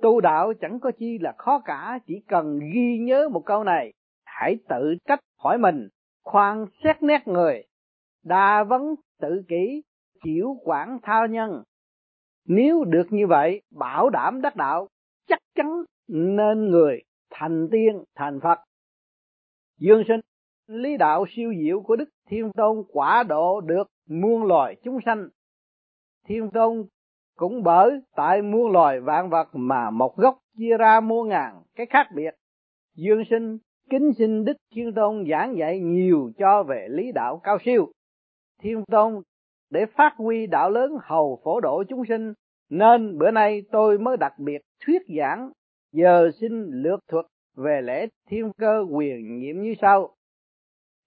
[0.03, 3.93] Tu đạo chẳng có chi là khó cả, chỉ cần ghi nhớ một câu này,
[4.25, 5.89] hãy tự trách hỏi mình,
[6.25, 7.65] khoan xét nét người.
[8.25, 9.83] Đa vấn tự kỷ
[10.25, 11.63] chịu quản thao nhân.
[12.49, 14.89] Nếu được như vậy, bảo đảm đắc đạo,
[15.29, 17.03] chắc chắn nên người
[17.35, 18.59] thành tiên, thành phật.
[19.79, 20.21] Dương sinh,
[20.67, 25.29] lý đạo siêu diệu của đức thiên tôn quả độ được muôn loài chúng sanh.
[26.27, 26.87] Thiên tôn
[27.37, 31.87] cũng bởi tại muôn loài vạn vật mà một gốc chia ra muôn ngàn, cái
[31.87, 32.35] khác biệt.
[32.97, 33.59] Dương sinh,
[33.91, 37.93] kính xin đức thiên tôn giảng dạy nhiều cho về lý đạo cao siêu.
[38.63, 39.23] Thiên tôn,
[39.71, 42.33] để phát huy đạo lớn hầu phổ độ chúng sinh,
[42.71, 45.51] nên bữa nay tôi mới đặc biệt thuyết giảng
[45.95, 47.27] giờ xin lược thuật
[47.57, 50.15] về lễ thiên cơ quyền nhiệm như sau.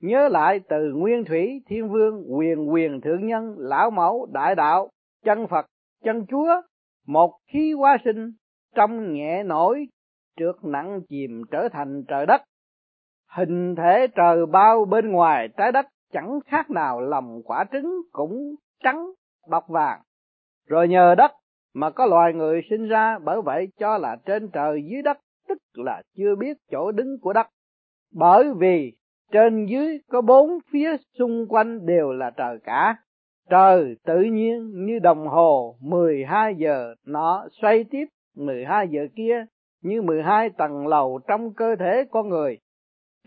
[0.01, 4.89] Nhớ lại từ nguyên thủy, thiên vương, quyền quyền thượng nhân, lão mẫu, đại đạo,
[5.25, 5.65] chân phật,
[6.03, 6.61] chân chúa,
[7.07, 8.31] một khí hóa sinh
[8.75, 9.87] trong nhẹ nổi
[10.37, 12.41] trượt nặng chìm trở thành trời đất.
[13.35, 18.55] Hình thể trời bao bên ngoài trái đất chẳng khác nào lòng quả trứng cũng
[18.83, 19.11] trắng
[19.49, 20.01] bọc vàng.
[20.67, 21.31] Rồi nhờ đất
[21.73, 25.57] mà có loài người sinh ra bởi vậy cho là trên trời dưới đất, tức
[25.73, 27.47] là chưa biết chỗ đứng của đất.
[28.13, 28.93] Bởi vì
[29.31, 32.95] trên dưới có bốn phía xung quanh đều là trời cả.
[33.49, 39.45] Trời tự nhiên như đồng hồ 12 giờ nó xoay tiếp 12 giờ kia
[39.81, 42.57] như 12 tầng lầu trong cơ thể con người.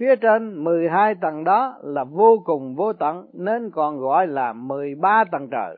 [0.01, 5.25] Phía trên 12 tầng đó là vô cùng vô tận, nên còn gọi là 13
[5.33, 5.77] tầng trời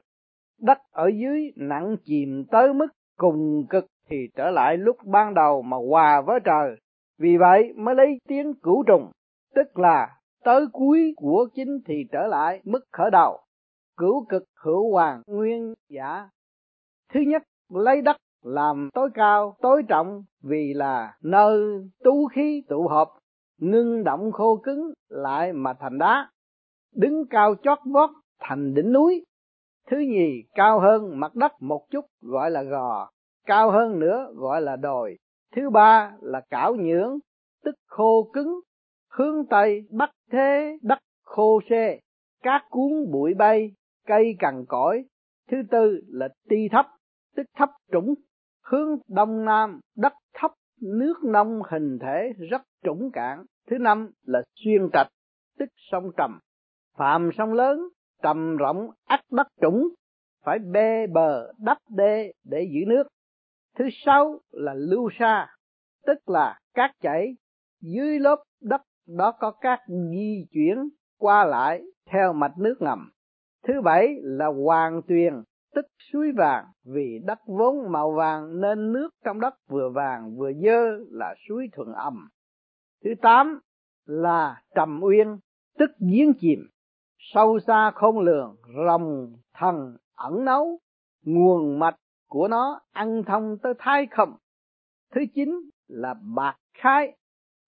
[0.62, 5.62] đất ở dưới nặng chìm tới mức cùng cực thì trở lại lúc ban đầu
[5.62, 6.76] mà hòa với trời.
[7.18, 9.10] Vì vậy mới lấy tiếng cửu trùng,
[9.54, 13.40] tức là tới cuối của chính thì trở lại mức khởi đầu.
[13.96, 16.28] Cửu cực hữu hoàng nguyên giả.
[17.12, 21.60] Thứ nhất, lấy đất làm tối cao, tối trọng vì là nơi
[22.04, 23.08] tú khí tụ hợp,
[23.58, 26.30] ngưng động khô cứng lại mà thành đá.
[26.94, 29.24] Đứng cao chót vót thành đỉnh núi
[29.92, 33.10] thứ nhì, cao hơn mặt đất một chút gọi là gò,
[33.46, 35.18] cao hơn nữa gọi là đồi.
[35.56, 37.18] Thứ ba là cảo nhưỡng,
[37.64, 38.60] tức khô cứng,
[39.10, 41.98] hướng tây bắc thế đất khô xê
[42.42, 43.72] cát cuốn bụi bay,
[44.06, 45.04] cây cằn cõi
[45.50, 46.86] thứ tư là ti thấp,
[47.36, 48.14] tức thấp trũng,
[48.64, 50.50] hướng đông nam, đất thấp,
[50.82, 53.44] nước nông hình thể rất trũng cạn.
[53.70, 55.08] Thứ năm là xuyên trạch,
[55.58, 56.38] tức sông trầm.
[56.96, 57.78] Phạm sông lớn
[58.22, 59.88] trầm rộng ắt đất trũng
[60.44, 63.04] phải bê bờ đắp đê để giữ nước.
[63.78, 65.46] Thứ sáu là lưu sa,
[66.06, 67.36] tức là cát chảy.
[67.80, 69.80] Dưới lớp đất đó có cát
[70.10, 73.10] di chuyển qua lại theo mạch nước ngầm.
[73.66, 75.34] Thứ bảy là hoàng tuyền,
[75.74, 76.64] tức suối vàng.
[76.84, 81.68] Vì đất vốn màu vàng nên nước trong đất vừa vàng vừa dơ là suối
[81.72, 82.28] thuận âm.
[83.04, 83.60] Thứ tám
[84.06, 85.38] là trầm uyên,
[85.78, 86.58] tức giếng chìm
[87.34, 88.56] sâu xa không lường
[88.86, 90.78] rồng thần ẩn nấu
[91.24, 91.96] nguồn mạch
[92.28, 94.36] của nó ăn thông tới thái không
[95.14, 95.50] thứ chín
[95.88, 97.16] là bạc khai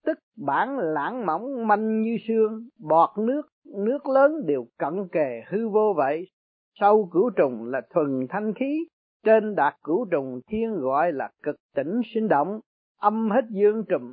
[0.04, 5.68] tức bản lãng mỏng manh như xương bọt nước nước lớn đều cận kề hư
[5.68, 6.28] vô vậy.
[6.74, 8.88] Sâu cửu trùng là thuần thanh khí,
[9.24, 12.60] trên đạt cửu trùng thiên gọi là cực tỉnh sinh động,
[12.98, 14.12] âm hết dương trùm.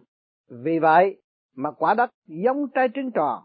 [0.64, 1.22] Vì vậy
[1.56, 3.44] mà quả đất giống trái trứng tròn.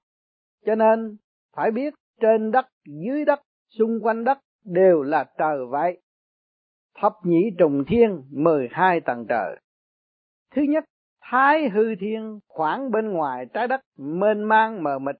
[0.66, 1.16] Cho nên
[1.56, 3.40] phải biết trên đất, dưới đất,
[3.78, 6.00] xung quanh đất đều là trời vậy
[7.00, 9.56] thập nhị trùng thiên, mười hai tầng trời.
[10.54, 10.84] Thứ nhất,
[11.20, 15.16] thái hư thiên, khoảng bên ngoài trái đất, mênh mang, mờ mịt.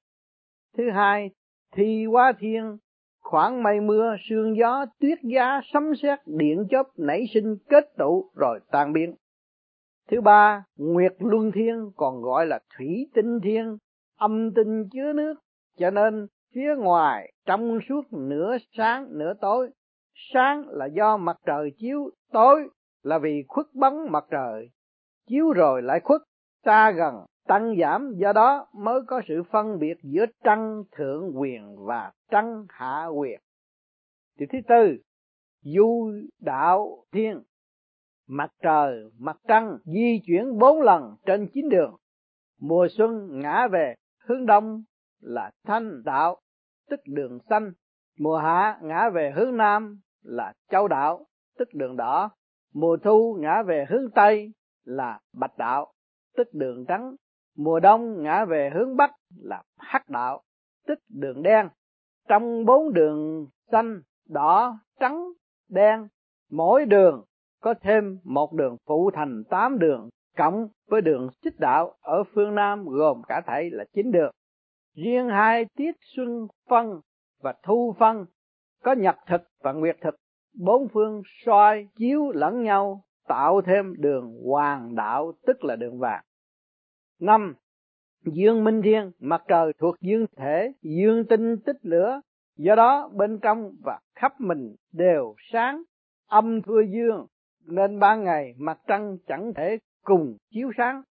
[0.77, 1.31] Thứ hai,
[1.73, 2.77] thi hóa thiên,
[3.21, 8.31] khoảng mây mưa, sương gió, tuyết giá, sấm sét, điện chớp, nảy sinh, kết tụ,
[8.35, 9.15] rồi tan biến.
[10.11, 13.77] Thứ ba, nguyệt luân thiên, còn gọi là thủy tinh thiên,
[14.19, 15.35] âm tinh chứa nước
[15.77, 19.71] cho nên, phía ngoài, trong suốt nửa sáng, nửa tối,
[20.35, 22.69] sáng là do mặt trời chiếu, tối
[23.03, 24.71] là vì khuất bóng mặt trời.
[25.29, 26.21] Chiếu rồi lại khuất,
[26.65, 27.15] xa gần,
[27.47, 32.67] tăng giảm, do đó mới có sự phân biệt giữa trăng thượng quyền và trăng
[32.69, 33.41] hạ quyền.
[34.39, 34.97] Điều thứ tư,
[35.63, 37.43] du đạo thiên.
[38.29, 41.97] Mặt trời, mặt trăng di chuyển bốn lần trên chín đường.
[42.61, 44.83] Mùa xuân ngã về, hướng đông
[45.27, 46.37] là thanh đạo,
[46.91, 47.73] tức đường xanh.
[48.19, 51.27] Mùa hạ ngã về hướng nam là châu đạo,
[51.59, 52.31] tức đường đỏ.
[52.75, 54.53] Mùa thu ngã về hướng tây
[54.85, 55.93] là bạch đạo,
[56.37, 57.15] tức đường trắng.
[57.57, 60.43] Mùa đông ngã về hướng bắc là hắc đạo,
[60.87, 61.69] tức đường đen.
[62.29, 65.25] Trong bốn đường xanh, đỏ, trắng,
[65.69, 66.09] đen,
[66.51, 67.25] mỗi đường
[67.61, 72.55] có thêm một đường phụ thành tám đường, cộng với đường xích đạo ở phương
[72.55, 74.31] Nam gồm cả thảy là chín đường.
[74.97, 77.01] Riêng hai tiết xuân phân
[77.41, 78.25] và thu phân
[78.83, 80.17] có nhật thực và nguyệt thực,
[80.55, 86.25] bốn phương soi chiếu lẫn nhau tạo thêm đường hoàng đạo tức là đường vàng.
[87.21, 87.55] Năm,
[88.25, 92.21] Dương Minh Thiên, mặt trời thuộc dương thể, dương tinh tích lửa,
[92.57, 95.83] do đó bên trong và khắp mình đều sáng,
[96.27, 97.27] âm thưa dương,
[97.67, 101.03] nên ban ngày mặt trăng chẳng thể cùng chiếu sáng.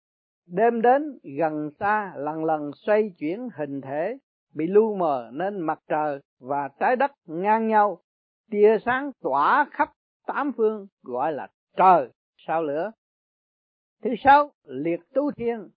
[0.47, 4.19] Đêm đến gần xa lần lần xoay chuyển hình thể,
[4.55, 8.01] bị lu mờ nên mặt trời và trái đất ngang nhau,
[8.51, 9.89] tia sáng tỏa khắp
[10.27, 12.93] tám phương gọi là trời sao lửa.
[14.03, 15.69] Thứ sáu, liệt tú thiên,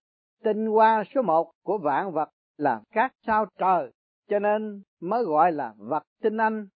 [0.43, 3.91] tinh hoa số một của vạn vật là các sao trời,
[4.29, 6.67] cho nên mới gọi là vật tinh anh.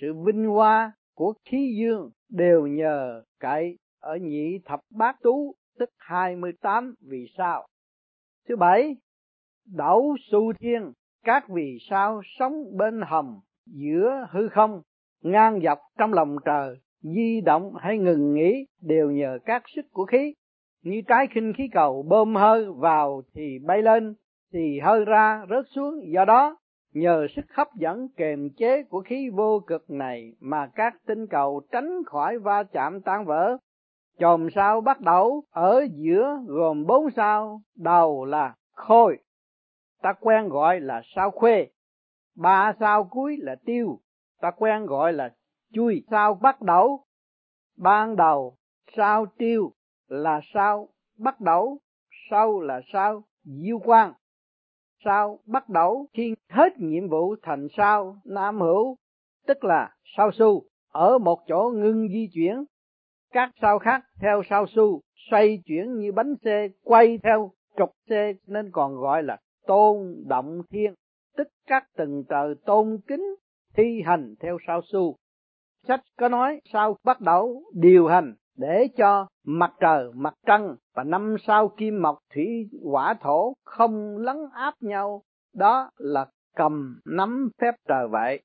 [0.00, 5.90] Sự vinh hoa của khí dương đều nhờ cậy ở nhị thập bát tú tức
[5.96, 7.66] 28 vì sao.
[8.48, 8.96] Thứ bảy,
[9.66, 10.92] đảo su thiên,
[11.24, 14.82] các vì sao sống bên hầm giữa hư không,
[15.22, 20.04] ngang dọc trong lòng trời, di động hay ngừng nghỉ đều nhờ các sức của
[20.04, 20.34] khí.
[20.82, 24.14] Như trái khinh khí cầu bơm hơi vào thì bay lên,
[24.52, 26.56] thì hơi ra rớt xuống, do đó
[26.94, 31.62] nhờ sức hấp dẫn kềm chế của khí vô cực này mà các tinh cầu
[31.72, 33.56] tránh khỏi va chạm tan vỡ.
[34.18, 39.18] Chòm sao bắt đầu ở giữa gồm bốn sao, đầu là khôi,
[40.02, 41.66] ta quen gọi là sao khuê,
[42.36, 44.00] ba sao cuối là tiêu,
[44.40, 45.34] ta quen gọi là
[45.72, 47.04] chui, sao bắt đầu,
[47.76, 48.56] ban đầu
[48.96, 49.72] sao tiêu
[50.08, 51.78] là sao bắt đầu,
[52.30, 54.12] sau là sao diêu quang,
[55.04, 58.96] sao bắt đầu khi hết nhiệm vụ thành sao nam hữu
[59.46, 60.62] tức là sao su.
[60.92, 62.64] Ở một chỗ ngưng di chuyển
[63.32, 68.32] các sao khác theo sao su xoay chuyển như bánh xe quay theo trục xe
[68.46, 69.36] nên còn gọi là
[69.66, 70.94] tôn động thiên
[71.36, 73.34] tức các từng tờ tôn kính
[73.76, 75.16] thi hành theo sao su
[75.88, 81.04] sách có nói sao bắt đầu điều hành để cho mặt trời, mặt trăng và
[81.04, 85.22] năm sao kim mộc thủy hỏa thổ không lấn áp nhau.
[85.54, 88.42] Đó là cầm nắm phép trời vậy.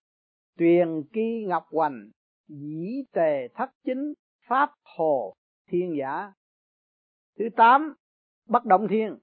[0.57, 2.09] Tuyền kỳ ngọc hoành,
[2.47, 4.13] dĩ tề thất chính,
[4.53, 5.33] pháp hồ
[5.69, 6.31] thiên giả.
[7.39, 7.93] Thứ tám,
[8.47, 9.17] bất động thiên,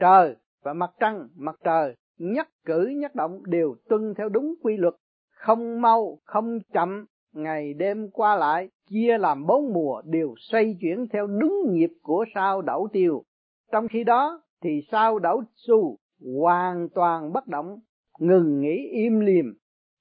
[0.00, 4.76] trời và mặt trăng, mặt trời nhất cử nhất động đều tuân theo đúng quy
[4.76, 4.94] luật,
[5.30, 11.06] không mau, không chậm, ngày đêm qua lại chia làm bốn mùa đều xoay chuyển
[11.12, 13.24] theo đúng nhịp của sao đẩu tiêu.
[13.72, 15.96] Trong khi đó thì sao đẩu su
[16.38, 17.78] hoàn toàn bất động
[18.18, 19.54] ngừng nghỉ im lìm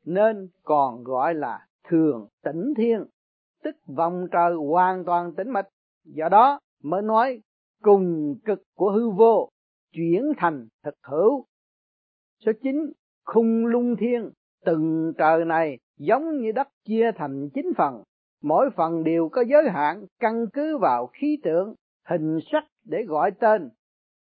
[0.06, 3.04] nên còn gọi là thường tĩnh thiên
[3.63, 5.65] tức vòng trời hoàn toàn tĩnh mịch.
[6.06, 7.41] Do đó mới nói
[7.82, 9.49] cùng cực của hư vô
[9.93, 11.45] chuyển thành thực hữu.
[12.45, 12.91] Số chín,
[13.26, 14.30] khung lung thiên.
[14.65, 18.04] Từng trời này giống như đất chia thành chín phần.
[18.41, 21.76] Mỗi phần đều có giới hạn căn cứ vào khí tượng,
[22.10, 23.69] hình sắc để gọi tên.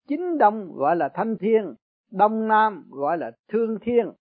[0.08, 1.74] Chính đông gọi là thanh thiên,
[2.10, 4.12] đông nam gọi là thương thiên.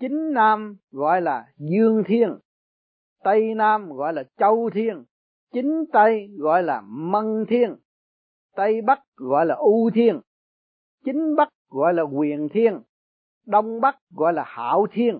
[0.00, 2.38] Chính nam gọi là dương thiên
[3.26, 5.04] tây nam gọi là châu thiên,
[5.52, 7.76] chính tây gọi là mân thiên,
[8.56, 10.20] tây bắc gọi là u thiên,
[11.04, 12.80] chính bắc gọi là quyền thiên,
[13.46, 15.18] đông bắc gọi là hạo thiên.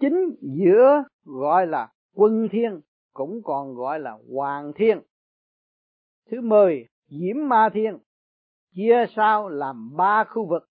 [0.00, 2.80] Chính giữa gọi là quân thiên,
[3.12, 5.00] cũng còn gọi là hoàng thiên.
[6.30, 7.98] Thứ mười, diễm ma thiên,
[8.74, 10.68] chia sao làm ba khu vực.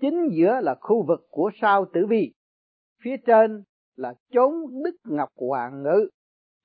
[0.00, 2.34] Chính giữa là khu vực của sao tử vi.
[3.02, 3.64] Phía trên
[3.98, 4.52] là chốn
[4.84, 6.08] đức ngọc hoàng ngự.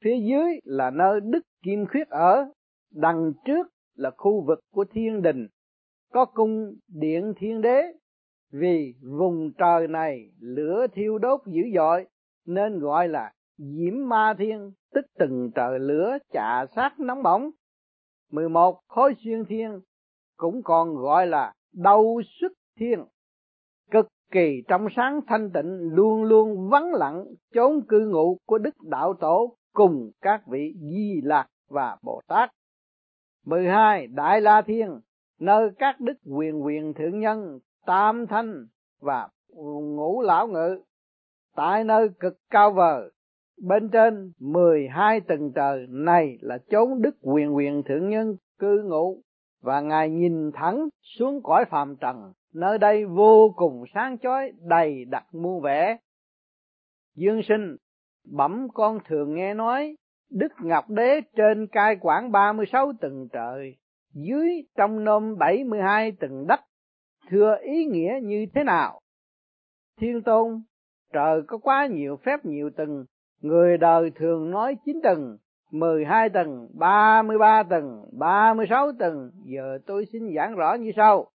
[0.04, 2.46] Phía dưới là nơi đức kim khuyết ở,
[2.92, 5.48] đằng trước là khu vực của thiên đình.
[6.12, 7.82] Có cung điện thiên đế.
[8.52, 12.06] Vì vùng trời này lửa thiêu đốt dữ dội,
[12.46, 17.50] nên gọi là diễm ma thiên, tức từng trời lửa chà sát nóng bỏng.
[18.32, 19.82] 11 khối xuyên thiên
[20.38, 23.06] cũng còn gọi là đau xuất thiên.
[23.92, 28.76] Cực kỳ trong sáng thanh tịnh luôn luôn vắng lặng, chốn cư ngụ của đức
[28.82, 32.50] đạo tổ cùng các vị di lạc và bồ tát.
[33.46, 35.00] 12 đại la thiên,
[35.40, 38.66] nơi các đức quyền quyền thượng nhân, tam thanh
[39.02, 39.30] và
[39.96, 40.82] ngũ lão ngự,
[41.56, 43.12] tại nơi cực cao vời
[43.68, 49.22] bên trên 12 tầng trời này là chốn đức quyền quyền thượng nhân cư ngụ,
[49.62, 55.06] và ngài nhìn thẳng xuống cõi phàm trần nơi đây vô cùng sáng chói đầy
[55.06, 55.98] đặc muôn vẻ
[57.16, 57.76] dương sinh
[58.32, 59.96] bẩm con thường nghe nói
[60.32, 63.76] đức ngọc đế trên cai quản 36 tầng trời
[64.14, 66.60] dưới trong nôm 72 tầng đất
[67.30, 69.00] thưa ý nghĩa như thế nào
[70.00, 70.62] thiên tôn
[71.14, 73.06] trời có quá nhiều phép nhiều tầng
[73.42, 75.38] người đời thường nói chín tầng
[75.74, 81.28] 12 tầng, 33 tầng, 36 tầng, giờ tôi xin giảng rõ như sau.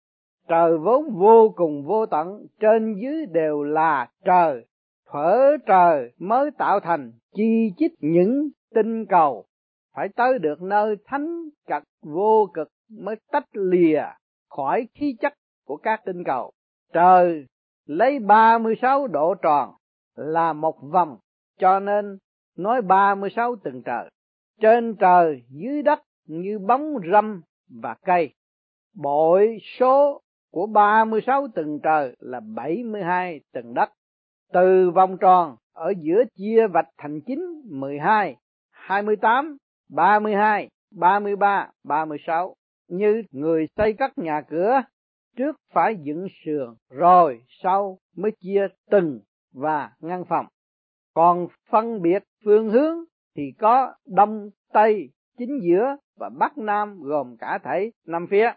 [0.47, 4.65] Trời vốn vô cùng vô tận, trên dưới đều là trời,
[5.05, 9.45] thở trời mới tạo thành chi chích những tinh cầu,
[9.95, 14.03] phải tới được nơi thánh cật vô cực mới tách lìa
[14.49, 15.33] khỏi khí chất
[15.65, 16.51] của các tinh cầu.
[16.93, 17.45] Trời
[17.85, 19.73] lấy 36 độ tròn
[20.15, 21.17] là một vòng,
[21.59, 22.17] cho nên
[22.57, 24.09] nói 36 tầng trời
[24.61, 27.41] trên trời dưới đất như bóng râm
[27.81, 28.33] và cây.
[28.95, 33.89] Bội số của 36 tầng trời là 72 tầng đất.
[34.53, 38.35] Từ vòng tròn ở giữa chia vạch thành 9, 12,
[38.71, 39.57] 28,
[39.89, 42.55] 32, 33, 36.
[42.87, 44.81] Như người xây các nhà cửa,
[45.37, 49.19] trước phải dựng sườn, rồi sau mới chia từng
[49.53, 50.45] và ngăn phòng.
[51.13, 52.97] Còn phân biệt phương hướng
[53.35, 58.51] thì có đông tây chính giữa và bắc nam gồm cả thảy năm phía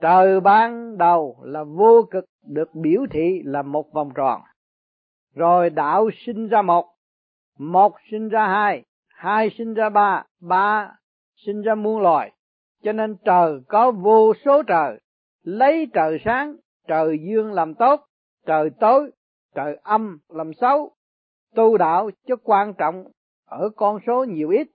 [0.00, 4.40] trời ban đầu là vô cực, được biểu thị là một vòng tròn.
[5.34, 6.86] Rồi đạo sinh ra một.
[7.58, 10.92] Một sinh ra hai hai sinh ra ba ba
[11.36, 12.32] sinh ra muôn loài.
[12.82, 15.00] Cho nên trời có vô số trời.
[15.42, 16.56] Lấy trời sáng,
[16.88, 18.00] trời dương làm tốt,
[18.46, 19.10] trời tối,
[19.54, 20.92] trời âm làm xấu.
[21.54, 23.04] Tu đạo cho quan trọng
[23.46, 24.68] ở con số nhiều ít.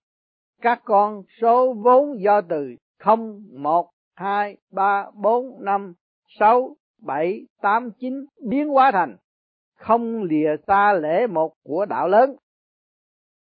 [0.62, 3.90] Các con số vốn do từ không một
[4.22, 5.94] hai, ba, bốn, năm,
[6.40, 9.18] sáu, bảy, tám, chín, biến hóa thành
[9.76, 12.36] không lìa xa lễ một của đạo lớn.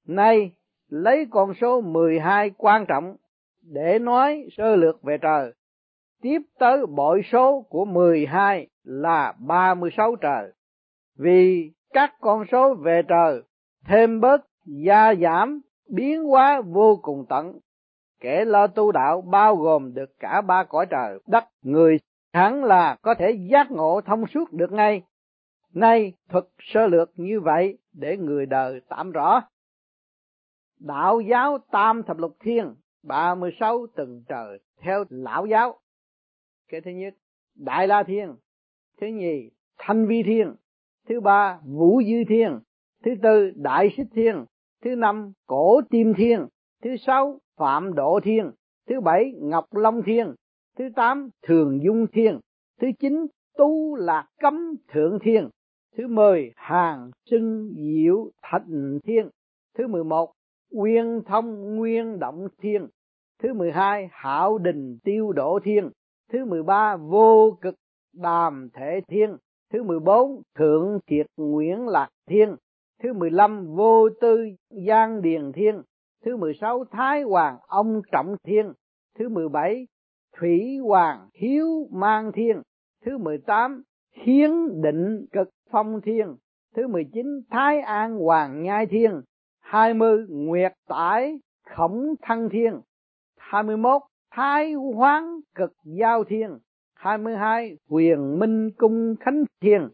[0.07, 0.53] Nay,
[0.89, 3.17] lấy con số 12 quan trọng
[3.63, 5.53] để nói sơ lược về trời.
[6.23, 10.53] Tiếp tới bội số của 12 là 36 trời.
[11.19, 13.43] Vì các con số về trời
[13.87, 17.59] thêm bớt gia giảm biến hóa vô cùng tận
[18.21, 21.99] kẻ lo tu đạo bao gồm được cả ba cõi trời, đất, người.
[22.33, 25.03] Hẳn là có thể giác ngộ thông suốt được ngay.
[25.75, 29.43] Nay, thuật sơ lược như vậy để người đời tạm rõ.
[30.79, 35.79] Đạo giáo tam thập lục thiên, ba mươi sáu tầng trời, theo lão giáo.
[36.69, 37.15] Cái thứ nhất,
[37.55, 38.35] đại la thiên.
[39.01, 40.55] Thứ nhì, thanh vi thiên.
[41.09, 42.61] Thứ ba, vũ dư thiên.
[43.05, 44.45] Thứ tư, đại xích thiên.
[44.83, 46.47] Thứ năm, cổ tim thiên.
[46.83, 48.51] Thứ sáu phạm độ thiên,
[48.89, 50.35] thứ bảy ngọc long thiên,
[50.79, 52.41] thứ tám thường dung thiên,
[52.81, 55.49] thứ chín tu lạc cấm thượng thiên,
[55.97, 59.29] thứ mười hàng sinh diệu thành thiên,
[59.79, 60.33] thứ mười một
[60.71, 62.87] nguyên thông nguyên động thiên,
[63.43, 65.91] thứ mười hai hảo đình tiêu độ thiên,
[66.33, 67.75] thứ mười ba vô cực
[68.13, 69.37] đàm thể thiên,
[69.73, 72.57] thứ mười bốn thượng kiệt nguyễn lạc thiên,
[73.03, 74.49] thứ 15 vô tư
[74.87, 75.83] giang điền thiên
[76.25, 78.73] thứ 16 Thái Hoàng ông trọng thiên,
[79.19, 79.87] thứ 17
[80.37, 82.63] Thủy Hoàng hiếu mang thiên,
[83.05, 84.51] thứ 18 Hiến
[84.83, 86.37] định cực phong thiên,
[86.75, 89.23] thứ 19 Thái An Hoàng nhai thiên,
[89.61, 91.39] 20 Nguyệt tải
[91.77, 92.81] khổng thăng thiên,
[93.37, 96.59] 21 Thái hoán cực giao thiên,
[96.95, 99.89] 22 Huyền Minh cung khánh thiên,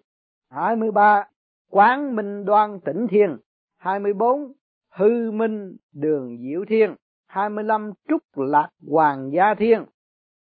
[0.50, 1.24] 23
[1.70, 3.36] Quán Minh đoan tỉnh thiên,
[3.76, 4.52] 24
[4.96, 6.94] Hư Minh đường diệu thiên,
[7.26, 9.84] 25 Trúc lạc hoàng gia thiên,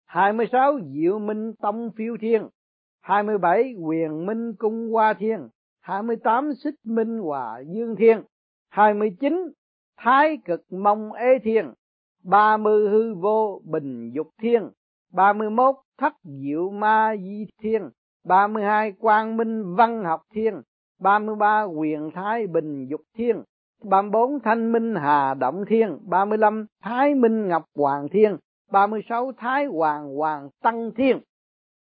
[0.06, 2.48] 26 Diệu Minh tông phiêu thiên,
[3.02, 5.50] 27 Quyền Minh cung hoa thiên,
[5.82, 8.22] 28 Xích Minh hòa dương thiên,
[8.70, 9.54] 29
[9.98, 11.74] Thái cực mông ế thiên,
[12.24, 14.70] 30 hư vô bình dục thiên,
[15.14, 17.90] 31 thất diệu ma di thiên,
[18.26, 20.62] 32 quang minh văn học thiên,
[21.00, 23.44] 33 quyền thái bình dục thiên,
[23.84, 28.38] 34 thanh minh hà động thiên, 35 thái minh ngọc hoàng thiên,
[28.72, 31.20] 36 thái hoàng hoàng tăng thiên.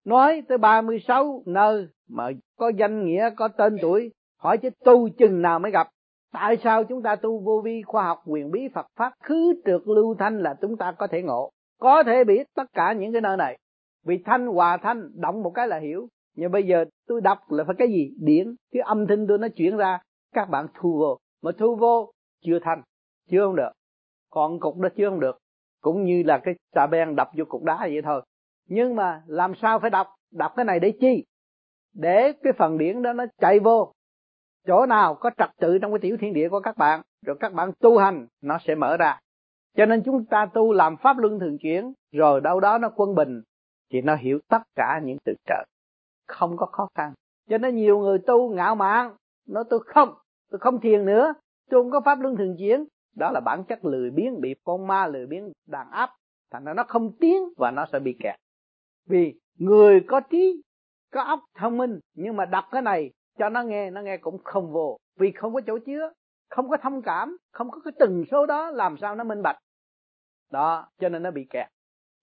[0.04, 5.42] Nói tới 36 nơi mà có danh nghĩa, có tên tuổi, hỏi chứ tu chừng
[5.42, 5.88] nào mới gặp.
[6.32, 9.80] Tại sao chúng ta tu vô vi khoa học quyền bí Phật Pháp khứ trượt
[9.84, 11.50] lưu thanh là chúng ta có thể ngộ.
[11.80, 13.58] Có thể biết tất cả những cái nơi này.
[14.04, 16.08] Vì thanh hòa thanh, động một cái là hiểu.
[16.36, 18.10] Nhưng bây giờ tôi đọc là phải cái gì?
[18.20, 18.54] Điển.
[18.72, 19.98] Cái âm thanh tôi nó chuyển ra.
[20.34, 21.18] Các bạn thu vô.
[21.42, 22.12] Mà thu vô,
[22.44, 22.82] chưa thanh.
[23.30, 23.70] Chưa không được.
[24.30, 25.38] Còn cục đó chưa không được.
[25.80, 28.22] Cũng như là cái xà beng đập vô cục đá vậy thôi.
[28.68, 30.06] Nhưng mà làm sao phải đọc?
[30.30, 31.24] Đọc cái này để chi?
[31.94, 33.92] Để cái phần điển đó nó chạy vô
[34.66, 37.52] chỗ nào có trật tự trong cái tiểu thiên địa của các bạn, rồi các
[37.52, 39.18] bạn tu hành, nó sẽ mở ra
[39.76, 43.14] cho nên chúng ta tu làm pháp luân thường chuyển, rồi đâu đó nó quân
[43.14, 43.42] bình,
[43.92, 45.64] thì nó hiểu tất cả những từ trợ
[46.28, 47.12] không có khó khăn
[47.48, 49.16] cho nên nhiều người tu ngạo mạn,
[49.48, 50.14] nó tôi không
[50.50, 51.34] tôi không thiền nữa.
[51.70, 52.84] Tôi không có pháp luân thường chuyển.
[53.16, 56.10] Đó là bản chất lười biếng, bị con ma lười biếng, đàn áp.
[56.50, 58.34] Thành ra nó không tiến và nó sẽ bị kẹt.
[59.06, 60.62] Vì người có trí,
[61.12, 64.42] có óc thông minh, nhưng mà đọc cái này, cho nó nghe nó nghe cũng
[64.44, 64.98] không vô.
[65.18, 66.12] Vì không có chỗ chứa,
[66.50, 69.56] không có thông cảm, không có cái từng số đó, làm sao nó minh bạch?
[70.50, 71.66] Đó, cho nên nó bị kẹt.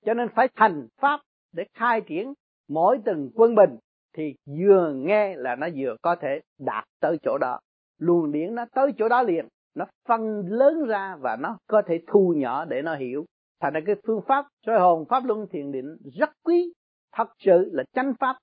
[0.05, 1.19] Cho nên phải thành pháp
[1.51, 2.34] để khai triển
[2.69, 3.78] mỗi từng quân bình,
[4.13, 7.59] thì vừa nghe là nó vừa có thể đạt tới chỗ đó
[7.98, 9.48] luồng điển nó tới chỗ đó liền.
[9.76, 13.26] Nó phân lớn ra và nó có thể thu nhỏ để nó hiểu.
[13.62, 16.74] Thành ra cái phương pháp soi hồn pháp luân thiền định rất quý.
[17.16, 18.38] Thật sự là chánh pháp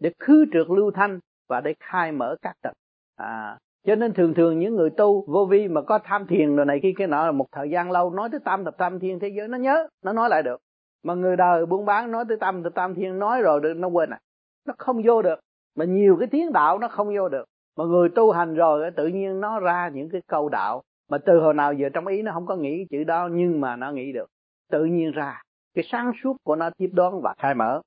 [0.00, 1.18] để khứ trượt lưu thanh
[1.48, 2.72] và để khai mở các tật
[3.16, 6.66] à cho nên thường thường những người tu vô vi mà có tham thiền rồi
[6.66, 9.28] này khi cái nọ, một thời gian lâu nói tới tam thập tam thiên thế
[9.28, 10.60] giới, nó nhớ, nó nói lại được.
[11.02, 14.10] Mà người đời buôn bán nói tới tam thập tam thiên, nói rồi nó quên
[14.10, 14.18] à.
[14.66, 15.40] Nó không vô được.
[15.74, 17.44] Mà nhiều cái tiếng đạo nó không vô được
[17.76, 21.40] mà người tu hành rồi tự nhiên nó ra những cái câu đạo mà từ
[21.40, 24.12] hồi nào giờ trong ý nó không có nghĩ chữ đó nhưng mà nó nghĩ
[24.12, 24.30] được
[24.70, 25.42] tự nhiên ra
[25.74, 27.80] cái sáng suốt của nó tiếp đón và khai mở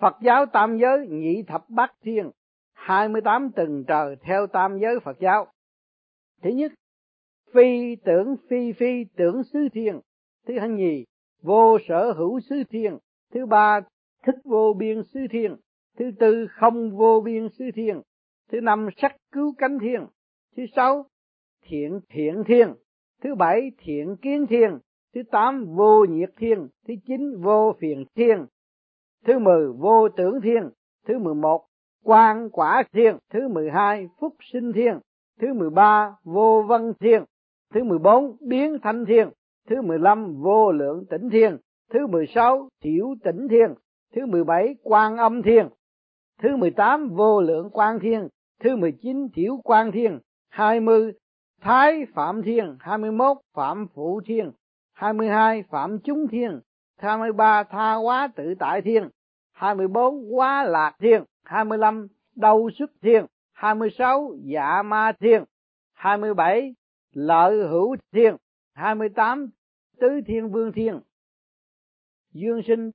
[0.00, 2.30] Phật giáo tam giới nhị thập bát thiên
[2.74, 5.46] 28 tầng trời theo tam giới Phật giáo.
[6.42, 6.72] Thứ nhất,
[7.54, 10.00] phi tưởng phi phi tưởng xứ thiên.
[10.46, 11.04] Thứ hai nhì,
[11.42, 12.98] vô sở hữu xứ thiên.
[13.32, 13.80] Thứ ba,
[14.22, 15.56] thức vô biên xứ thiên.
[15.98, 18.00] Thứ tư, không vô biên xứ thiên.
[18.52, 20.06] Thứ năm, sắc cứu cánh thiên.
[20.56, 21.06] Thứ sáu,
[21.62, 22.74] thiện thiện thiên.
[23.22, 24.78] Thứ bảy, thiện kiến thiên.
[25.14, 26.68] Thứ tám, vô nhiệt thiên.
[26.88, 28.46] Thứ chín, vô phiền thiên
[29.24, 30.70] thứ mười vô tưởng thiên
[31.06, 31.66] thứ mười một
[32.04, 34.98] quan quả thiên thứ mười hai phúc sinh thiên
[35.40, 37.24] thứ mười ba vô văn thiên
[37.74, 39.28] thứ mười bốn biến thanh thiên
[39.68, 41.56] thứ mười lăm vô lượng tỉnh thiên
[41.90, 43.74] thứ mười sáu tiểu tỉnh thiên
[44.14, 45.68] thứ mười bảy quan âm thiên
[46.38, 48.28] thứ mười tám vô lượng quan thiên.
[48.60, 50.20] Thứ mười chín thiểu quan thiên.
[50.48, 51.12] Hai mươi
[51.60, 52.76] thái phạm thiên.
[52.80, 54.52] Hai mươi mốt phạm phụ thiên.
[54.92, 56.60] Hai mươi hai phạm chúng thiên.
[56.96, 59.08] 23 tha hóa tự tại thiên,
[59.52, 62.06] 24 quá lạc thiên, 25
[62.36, 65.44] đầu xuất thiên, 26 dạ ma thiên,
[65.92, 66.74] 27
[67.12, 68.36] lợi hữu thiên,
[68.74, 69.50] 28
[70.00, 71.00] tứ thiên vương thiên.
[72.32, 72.90] Dương sinh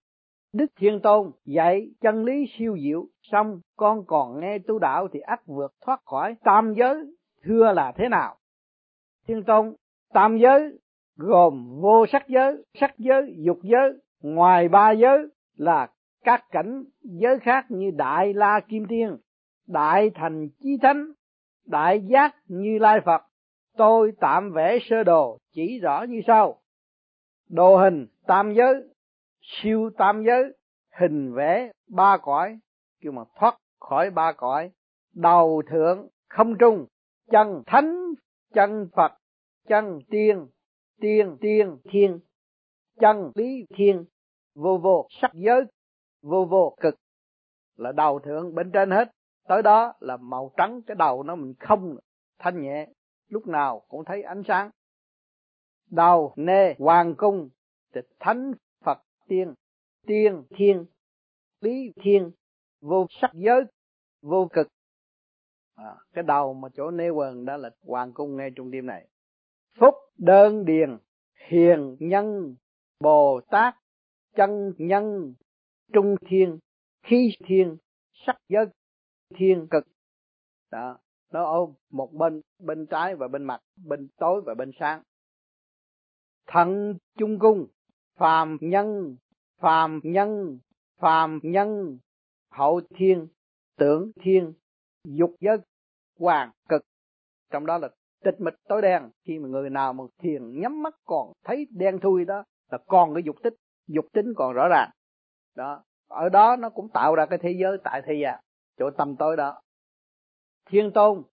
[0.54, 5.20] Đức Thiên Tôn dạy chân lý siêu diệu, xong con còn nghe tu đạo thì
[5.20, 6.96] ắt vượt thoát khỏi tam giới,
[7.44, 8.36] thưa là thế nào?
[9.28, 9.76] Thiên Tôn,
[10.14, 10.80] tam giới
[11.16, 15.28] gồm vô sắc giới, sắc giới, dục giới, ngoài ba giới
[15.58, 15.88] là
[16.24, 19.18] các cảnh giới khác như Đại La Kim Tiên,
[19.68, 21.06] Đại Thành Chí Thánh,
[21.66, 23.22] Đại Giác Như Lai Phật.
[23.78, 26.62] Tôi tạm vẽ sơ đồ chỉ rõ như sau.
[27.50, 28.74] Đồ hình tam giới,
[29.50, 30.44] siêu tam giới,
[31.00, 32.60] hình vẽ ba cõi,
[33.02, 34.72] kêu mà thoát khỏi ba cõi,
[35.14, 36.86] đầu thượng không trung,
[37.32, 38.14] chân thánh,
[38.54, 39.12] chân Phật,
[39.68, 40.48] chân tiên
[41.02, 42.20] tiên tiên thiên
[43.00, 44.06] chân lý thiên
[44.56, 45.64] vô vô sắc giới
[46.22, 46.96] vô vô cực
[47.76, 49.12] là đầu thượng bên trên hết.
[49.48, 51.98] Tới đó là màu trắng cái đầu nó mình không
[52.40, 52.88] thanh nhẹ
[53.28, 54.70] lúc nào cũng thấy ánh sáng.
[55.92, 57.50] Đầu nê hoàng cung
[57.94, 58.54] tịch thánh
[59.30, 59.54] tiên
[60.08, 60.86] tiên thiên
[61.62, 62.32] lý thiên
[62.82, 63.64] vô sắc giới
[64.22, 64.68] vô cực.
[65.76, 69.08] À, cái đầu mà chỗ nê quần đó là hoàng cung ngay trung tim này.
[69.80, 70.98] Phúc đơn điền
[71.50, 72.56] hiền nhân
[73.00, 73.76] bồ tát
[74.36, 75.34] chân nhân
[75.94, 76.60] trung thiên
[77.04, 77.78] khí thiên
[78.26, 78.66] sắc giới
[79.36, 79.84] thiên cực.
[80.72, 81.00] Đó
[81.32, 85.04] nó ôm một bên bên trái và bên mặt bên tối và bên sáng.
[86.48, 87.68] Thận trung cung
[88.20, 89.16] phàm nhân
[89.60, 90.60] phàm nhân
[91.00, 91.98] phàm nhân.
[92.52, 93.28] Hậu thiên,
[93.78, 94.54] tưởng thiên,
[95.04, 95.58] dục giới
[96.20, 96.82] hoàng cực.
[97.52, 97.90] Trong đó là
[98.24, 99.10] tịch mịch tối đen.
[99.24, 103.14] Khi mà người nào mà thiền nhắm mắt còn thấy đen thui đó, là còn
[103.14, 103.54] cái dục tích.
[103.88, 104.90] Dục tính còn rõ ràng.
[105.56, 105.84] Đó.
[106.08, 108.42] Ở đó nó cũng tạo ra cái thế giới tại thế gian à.
[108.78, 109.62] chỗ tâm tối đó.
[110.70, 111.24] Thiên tôn,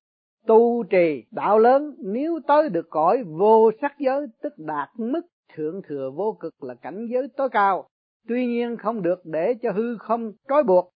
[0.46, 1.94] tu trì đạo lớn.
[1.98, 5.20] Nếu tới được cõi vô sắc giới, tức đạt mức
[5.54, 7.88] thượng thừa vô cực là cảnh giới tối cao,
[8.28, 10.92] tuy nhiên không được để cho hư không trói buộc.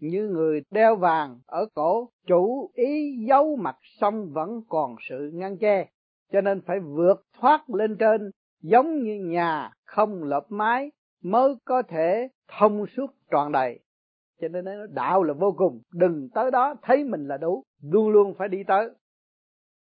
[0.00, 5.58] Như người đeo vàng ở cổ, chủ ý giấu mặt xong vẫn còn sự ngăn
[5.58, 5.88] che,
[6.32, 8.30] cho nên phải vượt thoát lên trên,
[8.62, 10.90] giống như nhà không lợp mái
[11.22, 12.28] mới có thể
[12.58, 13.80] thông suốt tròn đầy.
[14.40, 18.08] Cho nên nó đạo là vô cùng, đừng tới đó thấy mình là đủ, luôn
[18.08, 18.90] luôn phải đi tới.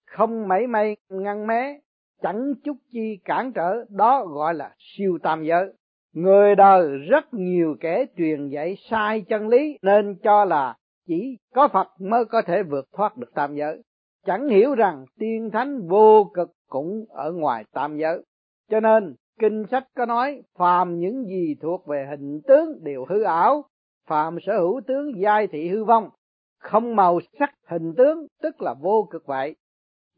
[0.07, 1.81] Không mảy may ngăn mé
[2.23, 5.73] chẳng chút chi cản trở, đó gọi là siêu tam giới.
[6.13, 11.69] Người đời rất nhiều kẻ truyền dạy sai chân lý, nên cho là chỉ có
[11.69, 13.83] phật mới có thể vượt thoát được tam giới.
[14.27, 18.23] Chẳng hiểu rằng tiên thánh vô cực cũng ở ngoài tam giới.
[18.71, 23.23] Cho nên, kinh sách có nói, phàm những gì thuộc về hình tướng đều hư
[23.23, 23.65] ảo,
[24.09, 26.11] phàm sở hữu tướng giai thị hư vong.
[26.59, 29.57] Không màu sắc hình tướng, tức là vô cực vậy.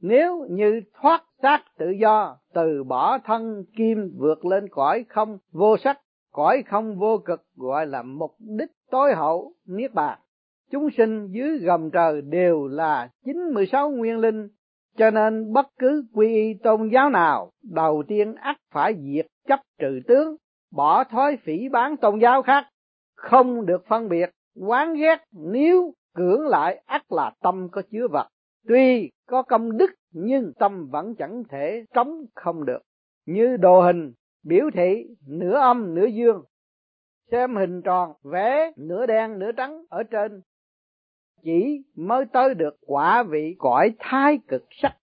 [0.00, 5.76] Nếu như thoát xác tự do, từ bỏ thân kim vượt lên cõi không vô
[5.76, 6.00] sắc.
[6.32, 10.18] Cõi không vô cực gọi là mục đích tối hậu, niết bàn.
[10.70, 14.48] Chúng sinh dưới gầm trời đều là chín mười sáu nguyên linh,
[14.96, 19.60] cho nên bất cứ quy y tôn giáo nào, đầu tiên ắt phải diệt chấp
[19.78, 20.36] trừ tướng,
[20.72, 22.64] bỏ thói phỉ bán tôn giáo khác.
[23.16, 28.28] Không được phân biệt, quán ghét nếu cưỡng lại ắt là tâm có chứa vật.
[28.68, 32.82] Tuy có công đức nhưng tâm vẫn chẳng thể trống không được.
[33.26, 34.12] Như đồ hình,
[34.44, 36.44] biểu thị nửa âm nửa dương.
[37.30, 40.42] Xem hình tròn, vẽ nửa đen nửa trắng ở trên.
[41.42, 44.96] Chỉ mới tới được quả vị cõi thái cực sắc.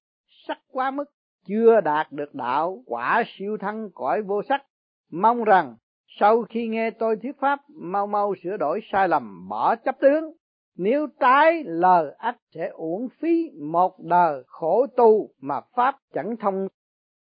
[0.48, 1.06] Sắc quá mức,
[1.48, 4.66] chưa đạt được đạo quả siêu thăng cõi vô sắc.
[5.12, 5.76] Mong rằng,
[6.20, 10.34] sau khi nghe tôi thuyết pháp, mau mau sửa đổi sai lầm, bỏ chấp tướng
[10.82, 16.68] nếu trái lời ách sẽ uổng phí một đời khổ tu mà pháp chẳng thông,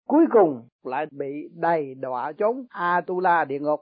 [0.08, 3.80] cuối cùng lại bị đầy đọa trốn Atula địa ngục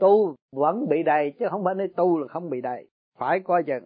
[0.00, 3.62] tu vẫn bị đầy chứ không phải nói tu là không bị đầy, phải coi
[3.62, 3.84] chừng.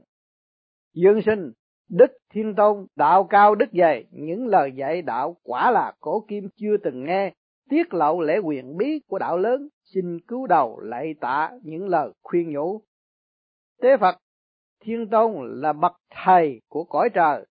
[0.95, 1.53] Dương sinh,
[1.89, 6.49] đức thiên tôn, đạo cao đức dày những lời dạy đạo quả là cổ kim
[6.57, 7.33] chưa từng nghe,
[7.71, 12.11] tiết lộ lễ quyền bí của đạo lớn, xin cứu đầu lạy tạ những lời
[12.23, 12.81] khuyên nhủ.
[13.83, 14.17] Tế phật
[14.87, 15.93] thiên tôn là bậc
[16.24, 17.47] thầy của cõi trời,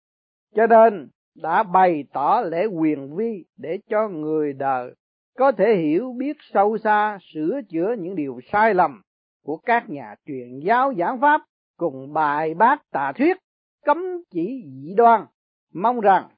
[0.56, 4.96] cho nên đã bày tỏ lễ quyền vi để cho người đời
[5.38, 9.02] có thể hiểu biết sâu xa, sửa chữa những điều sai lầm
[9.44, 11.42] của các nhà truyền giáo giảng pháp
[11.78, 13.38] cùng bài bác tà thuyết
[13.86, 13.98] cấm
[14.30, 15.26] chỉ dị đoan.
[15.74, 16.30] Mong rằng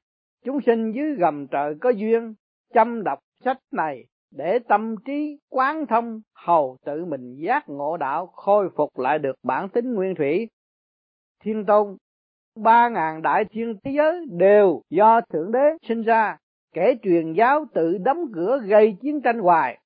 [0.44, 2.34] chúng sinh dưới gầm trời có duyên
[2.74, 8.26] chăm đọc sách này để tâm trí quán thông, hầu tự mình giác ngộ đạo,
[8.26, 10.48] khôi phục lại được bản tính nguyên thủy
[11.44, 11.96] thiên tôn,
[12.56, 16.36] ba ngàn đại thiên thế giới đều do thượng đế sinh ra.
[16.72, 19.78] Kẻ truyền giáo tự đóng cửa gây chiến tranh hoài.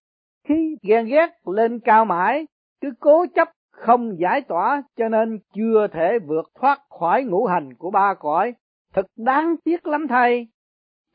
[0.48, 2.46] Khi ghen ghét lên cao mãi,
[2.80, 7.74] cứ cố chấp không giải tỏa cho nên chưa thể vượt thoát khỏi ngũ hành
[7.74, 8.54] của ba cõi.
[8.94, 10.46] Thật đáng tiếc lắm thay.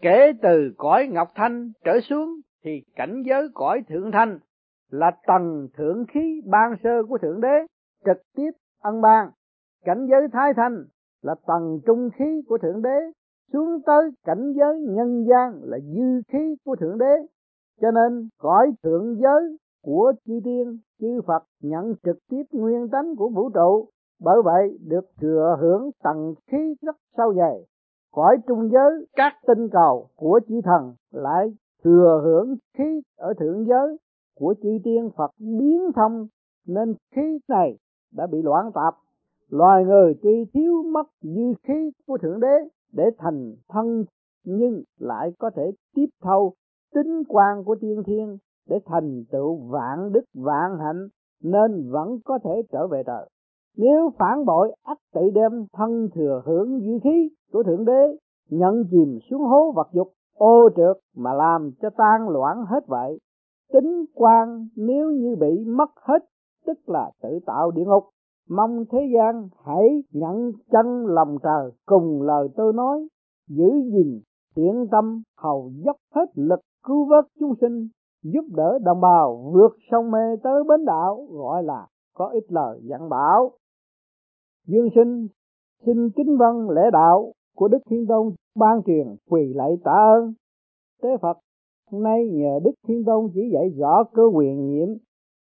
[0.01, 2.29] Kể từ cõi ngọc thanh trở xuống
[2.63, 4.39] thì cảnh giới cõi thượng thanh
[4.89, 7.65] là tầng thượng khí ban sơ của thượng đế,
[8.05, 9.29] trực tiếp ân ban
[9.88, 10.85] cảnh giới thái thanh
[11.21, 12.99] là tầng trung khí của thượng đế,
[13.53, 17.27] xuống tới cảnh giới nhân gian là dư khí của thượng đế.
[17.81, 23.15] Cho nên cõi thượng giới của chư tiên, chư phật nhận trực tiếp nguyên tánh
[23.15, 23.89] của vũ trụ,
[24.21, 27.65] bởi vậy được thừa hưởng tầng khí rất sâu dày.
[28.11, 33.65] Cõi trung giới, các tinh cầu của chư thần lại thừa hưởng khí ở thượng
[33.65, 33.97] giới
[34.35, 36.27] của chư tiên Phật biến thông,
[36.67, 37.77] nên khí này
[38.11, 38.95] đã bị loạn tạp
[39.49, 42.57] loài người tuy thiếu mất dư khí của thượng đế
[42.93, 44.05] để thành thân,
[44.45, 46.53] nhưng lại có thể tiếp thâu
[46.93, 48.37] tính quan của tiên thiên
[48.69, 51.07] để thành tựu vạn đức vạn hạnh,
[51.43, 53.29] nên vẫn có thể trở về trời.
[53.77, 58.17] Nếu phản bội ắt tự đem thân thừa hưởng dư khí của thượng đế,
[58.49, 63.19] nhận chìm xuống hố vật dục, ô trượt mà làm cho tan loãng hết vậy,
[63.73, 66.19] tính quan nếu như bị mất hết,
[66.65, 68.03] tức là tự tạo địa ngục
[68.49, 73.07] mong thế gian hãy nhận chân lòng trời, cùng lời tôi nói,
[73.47, 74.21] giữ gìn
[74.55, 77.87] thiện tâm hầu dốc hết lực cứu vớt chúng sinh,
[78.23, 82.79] giúp đỡ đồng bào vượt sông mê tới bến đảo, gọi là có ít lời
[82.83, 83.51] dặn bảo.
[84.67, 85.27] Dương sinh,
[85.85, 90.33] xin kính vân lễ đạo của đức thiên tôn, ban truyền quỳ lạy tạ ơn.
[91.01, 91.37] Tế phật
[91.91, 94.87] nay nhờ đức thiên tôn chỉ dạy rõ cơ quyền nhiệm,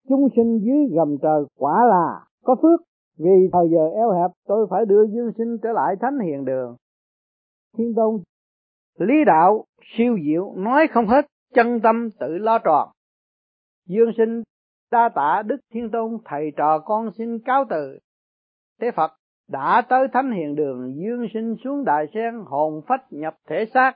[0.08, 2.80] chúng sinh dưới gầm trời quả là có phước
[3.18, 6.76] vì thời giờ eo hẹp, tôi phải đưa dương sinh trở lại thánh hiền đường.
[7.78, 8.22] Thiên tôn,
[8.98, 9.64] lý đạo,
[9.96, 12.88] siêu diệu, nói không hết, chân tâm tự lo tròn.
[13.86, 14.42] Dương sinh
[14.90, 17.98] đa tạ đức thiên tôn, thầy trò con xin cáo từ.
[18.80, 19.12] Thế phật
[19.48, 23.92] đã tới thánh hiền đường, dương sinh xuống đại sen, hồn phách nhập thể xác.